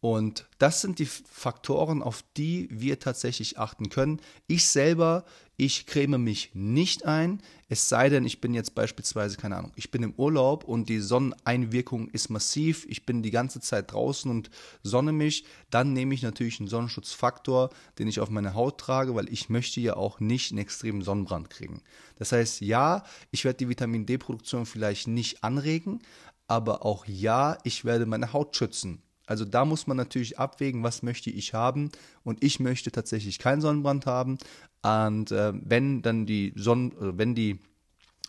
Und 0.00 0.46
das 0.58 0.80
sind 0.80 1.00
die 1.00 1.06
Faktoren, 1.06 2.02
auf 2.02 2.22
die 2.36 2.68
wir 2.70 3.00
tatsächlich 3.00 3.58
achten 3.58 3.88
können. 3.88 4.20
Ich 4.46 4.66
selber, 4.66 5.24
ich 5.56 5.86
creme 5.86 6.18
mich 6.18 6.52
nicht 6.54 7.04
ein, 7.04 7.42
es 7.68 7.88
sei 7.88 8.08
denn, 8.08 8.24
ich 8.24 8.40
bin 8.40 8.54
jetzt 8.54 8.76
beispielsweise, 8.76 9.36
keine 9.36 9.56
Ahnung, 9.56 9.72
ich 9.74 9.90
bin 9.90 10.04
im 10.04 10.14
Urlaub 10.14 10.62
und 10.62 10.88
die 10.88 11.00
Sonneneinwirkung 11.00 12.08
ist 12.10 12.30
massiv, 12.30 12.86
ich 12.88 13.06
bin 13.06 13.24
die 13.24 13.32
ganze 13.32 13.60
Zeit 13.60 13.92
draußen 13.92 14.30
und 14.30 14.50
sonne 14.84 15.10
mich, 15.10 15.44
dann 15.68 15.94
nehme 15.94 16.14
ich 16.14 16.22
natürlich 16.22 16.60
einen 16.60 16.68
Sonnenschutzfaktor, 16.68 17.70
den 17.98 18.06
ich 18.06 18.20
auf 18.20 18.30
meine 18.30 18.54
Haut 18.54 18.78
trage, 18.78 19.16
weil 19.16 19.28
ich 19.32 19.48
möchte 19.48 19.80
ja 19.80 19.96
auch 19.96 20.20
nicht 20.20 20.52
einen 20.52 20.60
extremen 20.60 21.02
Sonnenbrand 21.02 21.50
kriegen. 21.50 21.82
Das 22.16 22.30
heißt, 22.30 22.60
ja, 22.60 23.02
ich 23.32 23.44
werde 23.44 23.58
die 23.58 23.68
Vitamin 23.68 24.06
D-Produktion 24.06 24.64
vielleicht 24.64 25.08
nicht 25.08 25.42
anregen, 25.42 26.02
aber 26.46 26.86
auch 26.86 27.04
ja, 27.04 27.58
ich 27.64 27.84
werde 27.84 28.06
meine 28.06 28.32
Haut 28.32 28.54
schützen 28.54 29.02
also 29.28 29.44
da 29.44 29.66
muss 29.66 29.86
man 29.86 29.98
natürlich 29.98 30.38
abwägen, 30.38 30.82
was 30.82 31.02
möchte 31.02 31.28
ich 31.28 31.52
haben. 31.52 31.90
Und 32.24 32.42
ich 32.42 32.60
möchte 32.60 32.90
tatsächlich 32.90 33.38
keinen 33.38 33.60
Sonnenbrand 33.60 34.06
haben. 34.06 34.38
Und 34.82 35.30
äh, 35.32 35.52
wenn 35.54 36.00
dann 36.00 36.24
die 36.24 36.54
Sonnen, 36.56 36.92
äh, 36.92 37.18
wenn 37.18 37.34
die 37.34 37.60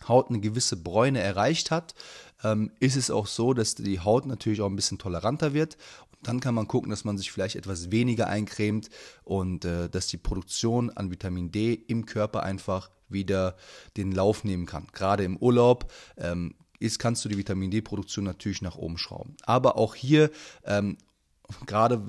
Haut 0.06 0.28
eine 0.28 0.40
gewisse 0.40 0.76
Bräune 0.76 1.20
erreicht 1.20 1.70
hat, 1.70 1.94
ähm, 2.44 2.70
ist 2.80 2.96
es 2.96 3.10
auch 3.10 3.26
so, 3.26 3.54
dass 3.54 3.76
die 3.76 4.00
Haut 4.00 4.26
natürlich 4.26 4.60
auch 4.60 4.68
ein 4.68 4.76
bisschen 4.76 4.98
toleranter 4.98 5.54
wird. 5.54 5.78
Und 6.12 6.28
dann 6.28 6.40
kann 6.40 6.54
man 6.54 6.68
gucken, 6.68 6.90
dass 6.90 7.04
man 7.04 7.16
sich 7.16 7.32
vielleicht 7.32 7.56
etwas 7.56 7.90
weniger 7.90 8.26
eincremt 8.26 8.90
und 9.24 9.64
äh, 9.64 9.88
dass 9.88 10.06
die 10.06 10.18
Produktion 10.18 10.90
an 10.90 11.10
Vitamin 11.10 11.50
D 11.50 11.72
im 11.72 12.04
Körper 12.04 12.42
einfach 12.42 12.90
wieder 13.08 13.56
den 13.96 14.12
Lauf 14.12 14.44
nehmen 14.44 14.66
kann. 14.66 14.86
Gerade 14.92 15.24
im 15.24 15.38
Urlaub 15.38 15.90
ähm, 16.18 16.54
ist, 16.80 16.98
kannst 16.98 17.24
du 17.24 17.28
die 17.28 17.38
Vitamin 17.38 17.70
D-Produktion 17.70 18.24
natürlich 18.24 18.62
nach 18.62 18.76
oben 18.76 18.98
schrauben. 18.98 19.36
Aber 19.42 19.76
auch 19.76 19.94
hier, 19.94 20.30
ähm, 20.64 20.96
gerade 21.66 22.02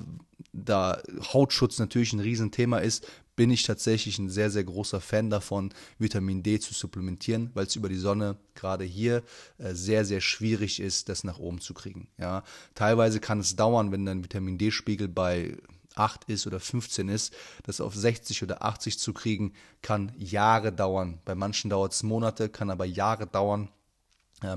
da 0.52 1.00
Hautschutz 1.32 1.78
natürlich 1.78 2.12
ein 2.12 2.20
Riesenthema 2.20 2.78
ist, 2.78 3.06
bin 3.36 3.50
ich 3.50 3.62
tatsächlich 3.62 4.18
ein 4.18 4.28
sehr, 4.28 4.50
sehr 4.50 4.64
großer 4.64 5.00
Fan 5.00 5.30
davon, 5.30 5.72
Vitamin 5.98 6.42
D 6.42 6.60
zu 6.60 6.74
supplementieren, 6.74 7.50
weil 7.54 7.66
es 7.66 7.76
über 7.76 7.88
die 7.88 7.96
Sonne 7.96 8.36
gerade 8.54 8.84
hier 8.84 9.22
äh, 9.58 9.74
sehr, 9.74 10.04
sehr 10.04 10.20
schwierig 10.20 10.80
ist, 10.80 11.08
das 11.08 11.24
nach 11.24 11.38
oben 11.38 11.60
zu 11.60 11.72
kriegen. 11.72 12.08
Ja. 12.18 12.44
Teilweise 12.74 13.20
kann 13.20 13.40
es 13.40 13.56
dauern, 13.56 13.90
wenn 13.90 14.04
dein 14.04 14.22
Vitamin 14.22 14.58
D-Spiegel 14.58 15.08
bei 15.08 15.56
8 15.94 16.24
ist 16.24 16.46
oder 16.46 16.60
15 16.60 17.08
ist, 17.08 17.34
das 17.64 17.80
auf 17.80 17.94
60 17.94 18.42
oder 18.42 18.62
80 18.62 18.98
zu 18.98 19.12
kriegen, 19.12 19.54
kann 19.80 20.12
Jahre 20.18 20.72
dauern. 20.72 21.18
Bei 21.24 21.34
manchen 21.34 21.70
dauert 21.70 21.92
es 21.92 22.02
Monate, 22.02 22.48
kann 22.48 22.70
aber 22.70 22.84
Jahre 22.84 23.26
dauern 23.26 23.68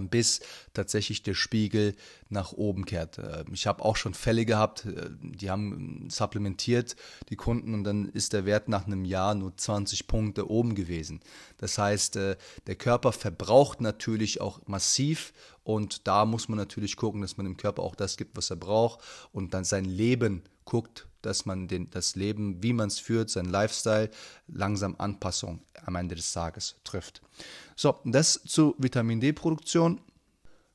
bis 0.10 0.42
tatsächlich 0.74 1.24
der 1.24 1.34
Spiegel 1.34 1.96
nach 2.30 2.54
oben 2.54 2.86
kehrt. 2.86 3.18
Ähm, 3.20 3.54
ich 3.54 3.68
habe 3.68 3.84
auch 3.84 3.96
schon 3.96 4.14
Fälle 4.14 4.46
gehabt, 4.46 4.86
äh, 4.86 5.10
die 5.22 5.50
haben 5.50 6.08
supplementiert, 6.10 6.96
die 7.30 7.36
Kunden, 7.36 7.74
und 7.74 7.84
dann 7.84 8.10
ist 8.10 8.34
der 8.34 8.46
Wert 8.46 8.68
nach 8.68 8.86
einem 8.86 9.06
Jahr 9.06 9.36
nur 9.36 9.56
20 9.56 10.08
Punkte 10.08 10.50
oben 10.50 10.76
gewesen. 10.76 11.20
Das 11.58 11.78
heißt, 11.78 12.16
äh, 12.18 12.36
der 12.68 12.76
Körper 12.76 13.12
verbraucht 13.12 13.82
natürlich 13.82 14.42
auch 14.42 14.60
massiv 14.68 15.34
und 15.64 16.08
da 16.08 16.26
muss 16.26 16.48
man 16.48 16.58
natürlich 16.58 16.96
gucken, 16.96 17.22
dass 17.22 17.38
man 17.38 17.46
dem 17.46 17.58
Körper 17.58 17.84
auch 17.84 17.96
das 17.96 18.18
gibt, 18.18 18.38
was 18.38 18.50
er 18.50 18.58
braucht 18.58 19.00
und 19.32 19.54
dann 19.54 19.64
sein 19.64 19.86
Leben 19.86 20.44
guckt, 20.66 21.08
dass 21.22 21.46
man 21.46 21.68
den, 21.68 21.90
das 21.90 22.16
Leben, 22.16 22.62
wie 22.62 22.74
man 22.74 22.88
es 22.88 23.00
führt, 23.00 23.30
sein 23.30 23.46
Lifestyle, 23.46 24.10
langsam 24.48 24.96
Anpassung 24.98 25.62
am 25.86 25.96
Ende 25.96 26.16
des 26.16 26.32
Tages 26.34 26.76
trifft. 26.84 27.22
So, 27.76 28.00
das 28.06 28.42
zu 28.46 28.76
Vitamin 28.78 29.20
D-Produktion. 29.20 30.02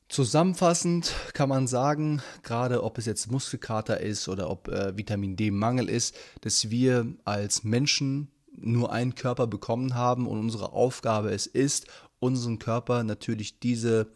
Zusammenfassend 0.09 1.13
kann 1.33 1.47
man 1.47 1.67
sagen, 1.67 2.21
gerade 2.43 2.83
ob 2.83 2.97
es 2.97 3.05
jetzt 3.05 3.31
Muskelkater 3.31 4.01
ist 4.01 4.27
oder 4.27 4.49
ob 4.49 4.67
äh, 4.67 4.97
Vitamin 4.97 5.37
D-Mangel 5.37 5.87
ist, 5.87 6.17
dass 6.41 6.69
wir 6.69 7.13
als 7.23 7.63
Menschen 7.63 8.29
nur 8.53 8.91
einen 8.91 9.15
Körper 9.15 9.47
bekommen 9.47 9.95
haben 9.95 10.27
und 10.27 10.37
unsere 10.37 10.73
Aufgabe 10.73 11.31
es 11.31 11.47
ist, 11.47 11.87
unseren 12.19 12.59
Körper 12.59 13.03
natürlich 13.03 13.59
diese 13.59 14.11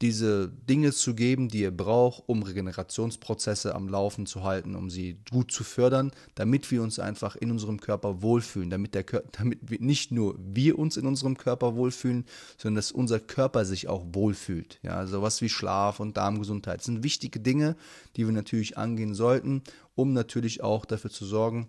diese 0.00 0.48
Dinge 0.48 0.92
zu 0.92 1.14
geben, 1.14 1.48
die 1.48 1.60
ihr 1.60 1.76
braucht, 1.76 2.22
um 2.26 2.42
Regenerationsprozesse 2.42 3.74
am 3.74 3.88
Laufen 3.88 4.26
zu 4.26 4.42
halten, 4.42 4.74
um 4.74 4.88
sie 4.88 5.18
gut 5.30 5.52
zu 5.52 5.62
fördern, 5.62 6.10
damit 6.34 6.70
wir 6.70 6.82
uns 6.82 6.98
einfach 6.98 7.36
in 7.36 7.50
unserem 7.50 7.80
Körper 7.80 8.22
wohlfühlen, 8.22 8.70
damit, 8.70 8.94
der, 8.94 9.04
damit 9.32 9.80
nicht 9.80 10.10
nur 10.10 10.36
wir 10.38 10.78
uns 10.78 10.96
in 10.96 11.06
unserem 11.06 11.36
Körper 11.36 11.76
wohlfühlen, 11.76 12.24
sondern 12.56 12.76
dass 12.76 12.92
unser 12.92 13.20
Körper 13.20 13.64
sich 13.64 13.88
auch 13.88 14.06
wohlfühlt. 14.12 14.80
Ja, 14.82 15.06
sowas 15.06 15.42
wie 15.42 15.48
Schlaf 15.48 16.00
und 16.00 16.16
Darmgesundheit 16.16 16.80
das 16.80 16.86
sind 16.86 17.02
wichtige 17.02 17.40
Dinge, 17.40 17.76
die 18.16 18.24
wir 18.24 18.32
natürlich 18.32 18.78
angehen 18.78 19.14
sollten, 19.14 19.62
um 19.94 20.14
natürlich 20.14 20.62
auch 20.62 20.86
dafür 20.86 21.10
zu 21.10 21.26
sorgen, 21.26 21.68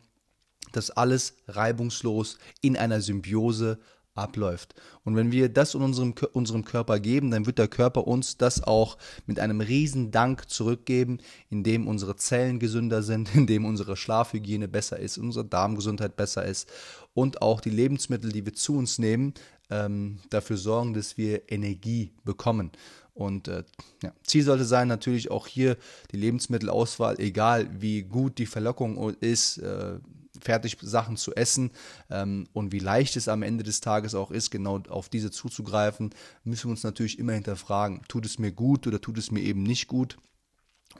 dass 0.72 0.90
alles 0.90 1.36
reibungslos 1.48 2.38
in 2.62 2.78
einer 2.78 3.02
Symbiose 3.02 3.78
abläuft. 4.16 4.76
Und 5.04 5.16
wenn 5.16 5.32
wir 5.32 5.50
das 5.50 5.74
in 5.74 5.82
unserem, 5.82 6.14
unserem 6.34 6.66
Körper 6.66 7.00
geben, 7.00 7.32
dann 7.32 7.46
wird 7.46 7.58
der 7.58 7.68
Körper 7.68 8.08
uns 8.08 8.38
das 8.38 8.64
auch 8.64 8.98
mit 9.26 9.40
einem 9.40 9.62
riesen 9.62 10.12
Dank 10.12 10.50
zurückgeben, 10.50 11.20
indem 11.50 11.88
unsere 11.88 12.16
Zellen 12.16 12.60
gesünder 12.60 13.04
sind, 13.04 13.34
indem 13.36 13.66
unsere 13.66 13.96
Schlafhygiene 13.96 14.68
besser 14.68 15.00
ist, 15.00 15.18
unsere 15.18 15.46
Darmgesundheit 15.46 16.16
besser 16.16 16.46
ist 16.46 16.70
und 17.14 17.42
auch 17.42 17.62
die 17.62 17.70
Lebensmittel, 17.70 18.32
die 18.32 18.46
wir 18.46 18.54
zu 18.54 18.76
uns 18.78 19.00
nehmen, 19.00 19.34
ähm, 19.70 20.20
dafür 20.30 20.58
sorgen, 20.58 20.94
dass 20.94 21.18
wir 21.18 21.50
Energie 21.50 22.12
bekommen. 22.24 22.72
Und 23.14 23.48
äh, 23.48 23.64
ja, 24.04 24.14
Ziel 24.24 24.44
sollte 24.44 24.66
sein, 24.66 24.88
natürlich 24.88 25.32
auch 25.32 25.48
hier 25.48 25.78
die 26.12 26.18
Lebensmittelauswahl, 26.18 27.20
egal 27.20 27.70
wie 27.82 28.04
gut 28.04 28.38
die 28.38 28.46
Verlockung 28.46 29.14
ist, 29.20 29.58
äh, 29.58 30.00
Fertigsachen 30.42 31.18
zu 31.18 31.34
essen 31.36 31.72
ähm, 32.10 32.48
und 32.54 32.72
wie 32.72 32.80
leicht 32.80 33.16
es 33.16 33.28
am 33.28 33.44
Ende 33.44 33.64
des 33.64 33.82
Tages 33.82 34.16
auch 34.16 34.32
ist, 34.32 34.52
genau 34.52 34.82
auf 34.90 35.10
diese 35.10 35.32
zuzugreifen, 35.32 36.12
müssen 36.44 36.66
wir 36.66 36.72
uns 36.72 36.84
natürlich 36.84 37.20
immer 37.20 37.34
hinterfragen, 37.34 38.02
tut 38.08 38.26
es 38.26 38.40
mir 38.40 38.52
gut 38.52 38.88
oder 38.88 39.00
tut 39.00 39.18
es 39.18 39.32
mir 39.32 39.42
eben 39.42 39.64
nicht 39.64 39.88
gut. 39.88 40.18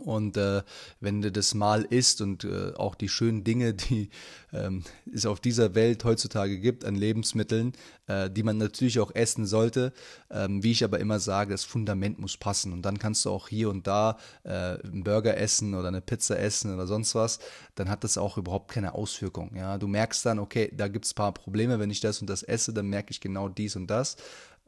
Und 0.02 0.36
äh, 0.38 0.64
wenn 1.00 1.22
du 1.22 1.32
das 1.32 1.54
mal 1.54 1.84
isst 1.84 2.22
und 2.22 2.44
äh, 2.44 2.74
auch 2.76 2.96
die 2.96 3.10
schönen 3.10 3.44
Dinge, 3.44 3.74
die 3.74 4.10
ähm, 4.52 4.84
es 5.14 5.26
auf 5.26 5.40
dieser 5.40 5.76
Welt 5.76 6.04
heutzutage 6.04 6.60
gibt 6.60 6.86
an 6.86 6.96
Lebensmitteln, 6.96 7.74
äh, 8.08 8.30
die 8.30 8.44
man 8.44 8.58
natürlich 8.58 9.00
auch 9.00 9.14
essen 9.14 9.46
sollte, 9.46 9.94
ähm, 10.30 10.64
wie 10.64 10.72
ich 10.72 10.84
aber 10.84 11.00
immer 11.00 11.20
sage, 11.20 11.52
das 11.52 11.64
Fundament 11.64 12.20
muss 12.20 12.38
passen. 12.38 12.74
Und 12.74 12.82
dann 12.82 12.98
kannst 12.98 13.26
du 13.26 13.30
auch 13.30 13.48
hier 13.48 13.70
und 13.70 13.86
da 13.88 14.18
äh, 14.44 14.50
einen 14.50 15.04
Burger 15.04 15.38
essen 15.38 15.76
oder 15.76 15.90
eine 15.90 16.02
Pizza 16.02 16.40
essen 16.40 16.74
oder 16.74 16.88
sonst 16.88 17.16
was, 17.16 17.40
dann 17.76 17.90
hat 17.90 18.04
das 18.04 18.18
auch 18.18 18.38
überhaupt 18.38 18.72
keine 18.72 18.96
Auswirkung. 18.96 19.56
Ja? 19.56 19.78
Du 19.78 19.88
merkst 19.88 20.26
dann, 20.26 20.40
okay, 20.40 20.72
da 20.76 20.88
gibt 20.88 21.06
es 21.06 21.12
ein 21.12 21.16
paar 21.16 21.34
Probleme, 21.34 21.80
wenn 21.80 21.92
ich 21.92 22.00
das 22.00 22.22
und 22.22 22.30
das 22.30 22.44
esse, 22.44 22.74
dann 22.74 22.88
merke 22.88 23.12
ich 23.12 23.22
genau 23.22 23.50
dies 23.50 23.76
und 23.76 23.88
das. 23.88 24.18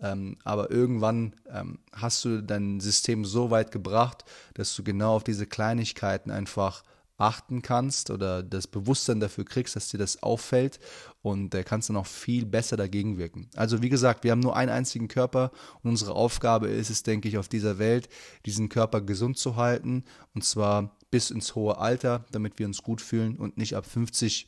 Ähm, 0.03 0.37
aber 0.43 0.69
irgendwann 0.69 1.33
ähm, 1.49 1.79
hast 1.93 2.25
du 2.25 2.43
dein 2.43 2.81
System 2.81 3.23
so 3.23 3.49
weit 3.49 3.71
gebracht, 3.71 4.25
dass 4.53 4.75
du 4.75 4.83
genau 4.83 5.15
auf 5.15 5.23
diese 5.23 5.47
Kleinigkeiten 5.47 6.29
einfach 6.29 6.83
achten 7.17 7.61
kannst 7.61 8.09
oder 8.09 8.43
das 8.43 8.67
Bewusstsein 8.67 9.21
dafür 9.21 9.45
kriegst, 9.45 9.75
dass 9.75 9.87
dir 9.87 9.97
das 9.97 10.21
auffällt 10.21 10.79
und 11.21 11.55
äh, 11.55 11.63
kannst 11.63 11.89
dann 11.89 11.95
auch 11.95 12.07
viel 12.07 12.45
besser 12.45 12.75
dagegen 12.75 13.17
wirken. 13.17 13.49
Also 13.55 13.81
wie 13.81 13.89
gesagt, 13.89 14.23
wir 14.25 14.31
haben 14.31 14.39
nur 14.39 14.57
einen 14.57 14.71
einzigen 14.71 15.07
Körper 15.07 15.51
und 15.83 15.91
unsere 15.91 16.13
Aufgabe 16.13 16.67
ist 16.67 16.89
es, 16.89 17.03
denke 17.03 17.29
ich, 17.29 17.37
auf 17.37 17.47
dieser 17.47 17.77
Welt 17.79 18.09
diesen 18.45 18.67
Körper 18.67 18.99
gesund 18.99 19.37
zu 19.37 19.55
halten 19.55 20.03
und 20.33 20.43
zwar 20.43 20.97
bis 21.11 21.29
ins 21.29 21.55
hohe 21.55 21.77
Alter, 21.77 22.25
damit 22.31 22.59
wir 22.59 22.65
uns 22.65 22.83
gut 22.83 22.99
fühlen 22.99 23.37
und 23.37 23.57
nicht 23.57 23.75
ab 23.75 23.85
50 23.85 24.47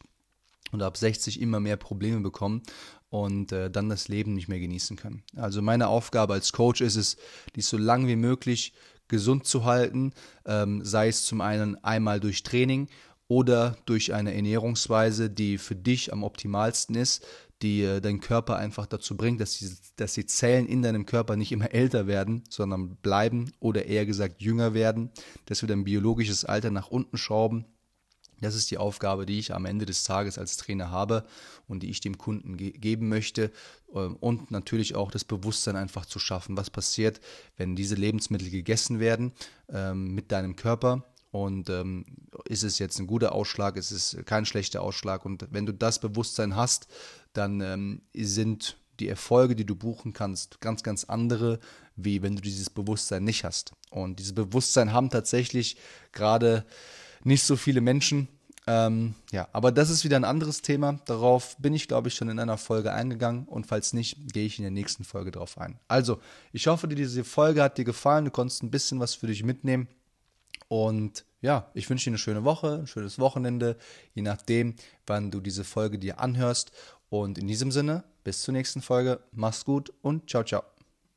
und 0.72 0.82
ab 0.82 0.98
60 0.98 1.40
immer 1.40 1.60
mehr 1.60 1.78
Probleme 1.78 2.20
bekommen 2.22 2.64
und 3.24 3.52
äh, 3.52 3.72
dann 3.72 3.90
das 3.90 4.08
Leben 4.08 4.34
nicht 4.34 4.48
mehr 4.48 4.60
genießen 4.60 4.98
können. 4.98 5.24
Also 5.36 5.62
meine 5.62 5.88
Aufgabe 5.88 6.34
als 6.34 6.52
Coach 6.52 6.82
ist 6.82 6.98
es, 6.98 7.18
dies 7.56 7.70
so 7.70 7.78
lang 7.78 8.08
wie 8.08 8.18
möglich 8.18 8.74
gesund 9.08 9.46
zu 9.46 9.64
halten, 9.64 10.14
ähm, 10.46 10.84
sei 10.84 11.08
es 11.08 11.26
zum 11.26 11.40
einen 11.42 11.82
einmal 11.84 12.20
durch 12.20 12.44
Training 12.44 12.90
oder 13.28 13.78
durch 13.86 14.14
eine 14.14 14.34
Ernährungsweise, 14.34 15.30
die 15.30 15.58
für 15.58 15.76
dich 15.76 16.12
am 16.12 16.24
optimalsten 16.24 16.96
ist, 16.96 17.26
die 17.62 17.84
äh, 17.84 18.02
deinen 18.02 18.20
Körper 18.20 18.58
einfach 18.58 18.86
dazu 18.86 19.16
bringt, 19.16 19.40
dass 19.40 19.58
die, 19.60 19.72
dass 19.96 20.14
die 20.14 20.26
Zellen 20.26 20.68
in 20.68 20.82
deinem 20.82 21.06
Körper 21.06 21.38
nicht 21.38 21.52
immer 21.52 21.74
älter 21.74 22.08
werden, 22.08 22.44
sondern 22.50 22.98
bleiben 22.98 23.52
oder 23.60 23.86
eher 23.86 24.06
gesagt 24.06 24.42
jünger 24.42 24.74
werden, 24.74 25.12
dass 25.46 25.62
wir 25.62 25.70
dein 25.70 25.86
biologisches 25.86 26.44
Alter 26.44 26.70
nach 26.70 26.90
unten 26.90 27.18
schrauben 27.18 27.66
das 28.42 28.56
ist 28.56 28.72
die 28.72 28.78
Aufgabe, 28.78 29.26
die 29.26 29.40
ich 29.40 29.54
am 29.54 29.66
Ende 29.66 29.86
des 29.86 30.04
Tages 30.04 30.38
als 30.38 30.58
Trainer 30.58 30.92
habe 30.92 31.26
und 31.68 31.84
die 31.84 31.90
ich 31.90 32.02
dem 32.02 32.18
Kunden 32.18 32.58
ge 32.58 32.72
geben 32.72 33.10
möchte. 33.10 33.52
Ähm, 33.94 34.16
und 34.18 34.52
natürlich 34.52 34.96
auch 34.96 35.12
das 35.12 35.24
Bewusstsein 35.24 35.76
einfach 35.76 36.06
zu 36.06 36.20
schaffen, 36.20 36.58
was 36.58 36.70
passiert, 36.70 37.20
wenn 37.58 37.76
diese 37.76 37.96
Lebensmittel 37.96 38.50
gegessen 38.50 39.00
werden 39.00 39.32
ähm, 39.70 40.14
mit 40.14 40.32
deinem 40.32 40.56
Körper. 40.56 41.04
Und 41.32 41.70
ähm, 41.70 42.06
ist 42.48 42.64
es 42.64 42.80
jetzt 42.80 42.98
ein 43.00 43.08
guter 43.08 43.34
Ausschlag, 43.34 43.76
ist 43.76 43.92
es 43.92 44.16
kein 44.26 44.46
schlechter 44.46 44.82
Ausschlag. 44.82 45.26
Und 45.26 45.48
wenn 45.52 45.66
du 45.66 45.74
das 45.74 46.00
Bewusstsein 46.00 46.56
hast, 46.56 46.88
dann 47.34 47.60
ähm, 47.60 48.02
sind 48.14 48.78
die 49.02 49.10
Erfolge, 49.10 49.56
die 49.56 49.66
du 49.66 49.76
buchen 49.76 50.14
kannst, 50.14 50.62
ganz, 50.62 50.84
ganz 50.84 51.04
andere, 51.04 51.60
wie 51.96 52.22
wenn 52.22 52.36
du 52.36 52.42
dieses 52.42 52.70
Bewusstsein 52.70 53.24
nicht 53.24 53.44
hast. 53.44 53.74
Und 53.90 54.20
dieses 54.20 54.34
Bewusstsein 54.34 54.94
haben 54.94 55.10
tatsächlich 55.10 55.78
gerade 56.12 56.66
nicht 57.26 57.44
so 57.44 57.56
viele 57.56 57.82
Menschen. 57.82 58.28
Ähm, 58.68 59.14
ja, 59.32 59.48
aber 59.52 59.72
das 59.72 59.90
ist 59.90 60.04
wieder 60.04 60.16
ein 60.16 60.24
anderes 60.24 60.62
Thema. 60.62 61.00
Darauf 61.06 61.56
bin 61.58 61.74
ich, 61.74 61.88
glaube 61.88 62.08
ich, 62.08 62.16
schon 62.16 62.30
in 62.30 62.40
einer 62.40 62.58
Folge 62.58 62.94
eingegangen 62.94 63.46
und 63.46 63.68
falls 63.68 63.94
nicht, 63.94 64.34
gehe 64.34 64.46
ich 64.46 64.58
in 64.58 64.64
der 64.64 64.72
nächsten 64.72 65.04
Folge 65.04 65.32
drauf 65.32 65.58
ein. 65.58 65.80
Also, 65.88 66.20
ich 66.52 66.66
hoffe, 66.68 66.88
diese 66.88 67.24
Folge 67.24 67.62
hat 67.62 67.78
dir 67.78 67.86
gefallen. 67.86 68.26
Du 68.26 68.32
konntest 68.32 68.64
ein 68.64 68.72
bisschen 68.72 69.00
was 69.00 69.14
für 69.14 69.28
dich 69.28 69.44
mitnehmen. 69.44 69.88
Und 70.68 71.26
ja, 71.42 71.70
ich 71.76 71.90
wünsche 71.90 72.06
dir 72.06 72.12
eine 72.12 72.18
schöne 72.18 72.44
Woche, 72.44 72.80
ein 72.80 72.88
schönes 72.88 73.20
Wochenende, 73.20 73.78
je 74.16 74.24
nachdem, 74.24 74.76
wann 75.06 75.30
du 75.30 75.42
diese 75.42 75.64
Folge 75.64 76.00
dir 76.00 76.20
anhörst. 76.20 76.72
Und 77.10 77.38
in 77.38 77.48
diesem 77.48 77.72
Sinne, 77.72 78.04
bis 78.24 78.42
zur 78.42 78.54
nächsten 78.54 78.82
Folge. 78.82 79.20
Mach's 79.32 79.64
gut 79.64 79.94
und 80.02 80.30
ciao, 80.30 80.44
ciao. 80.44 80.75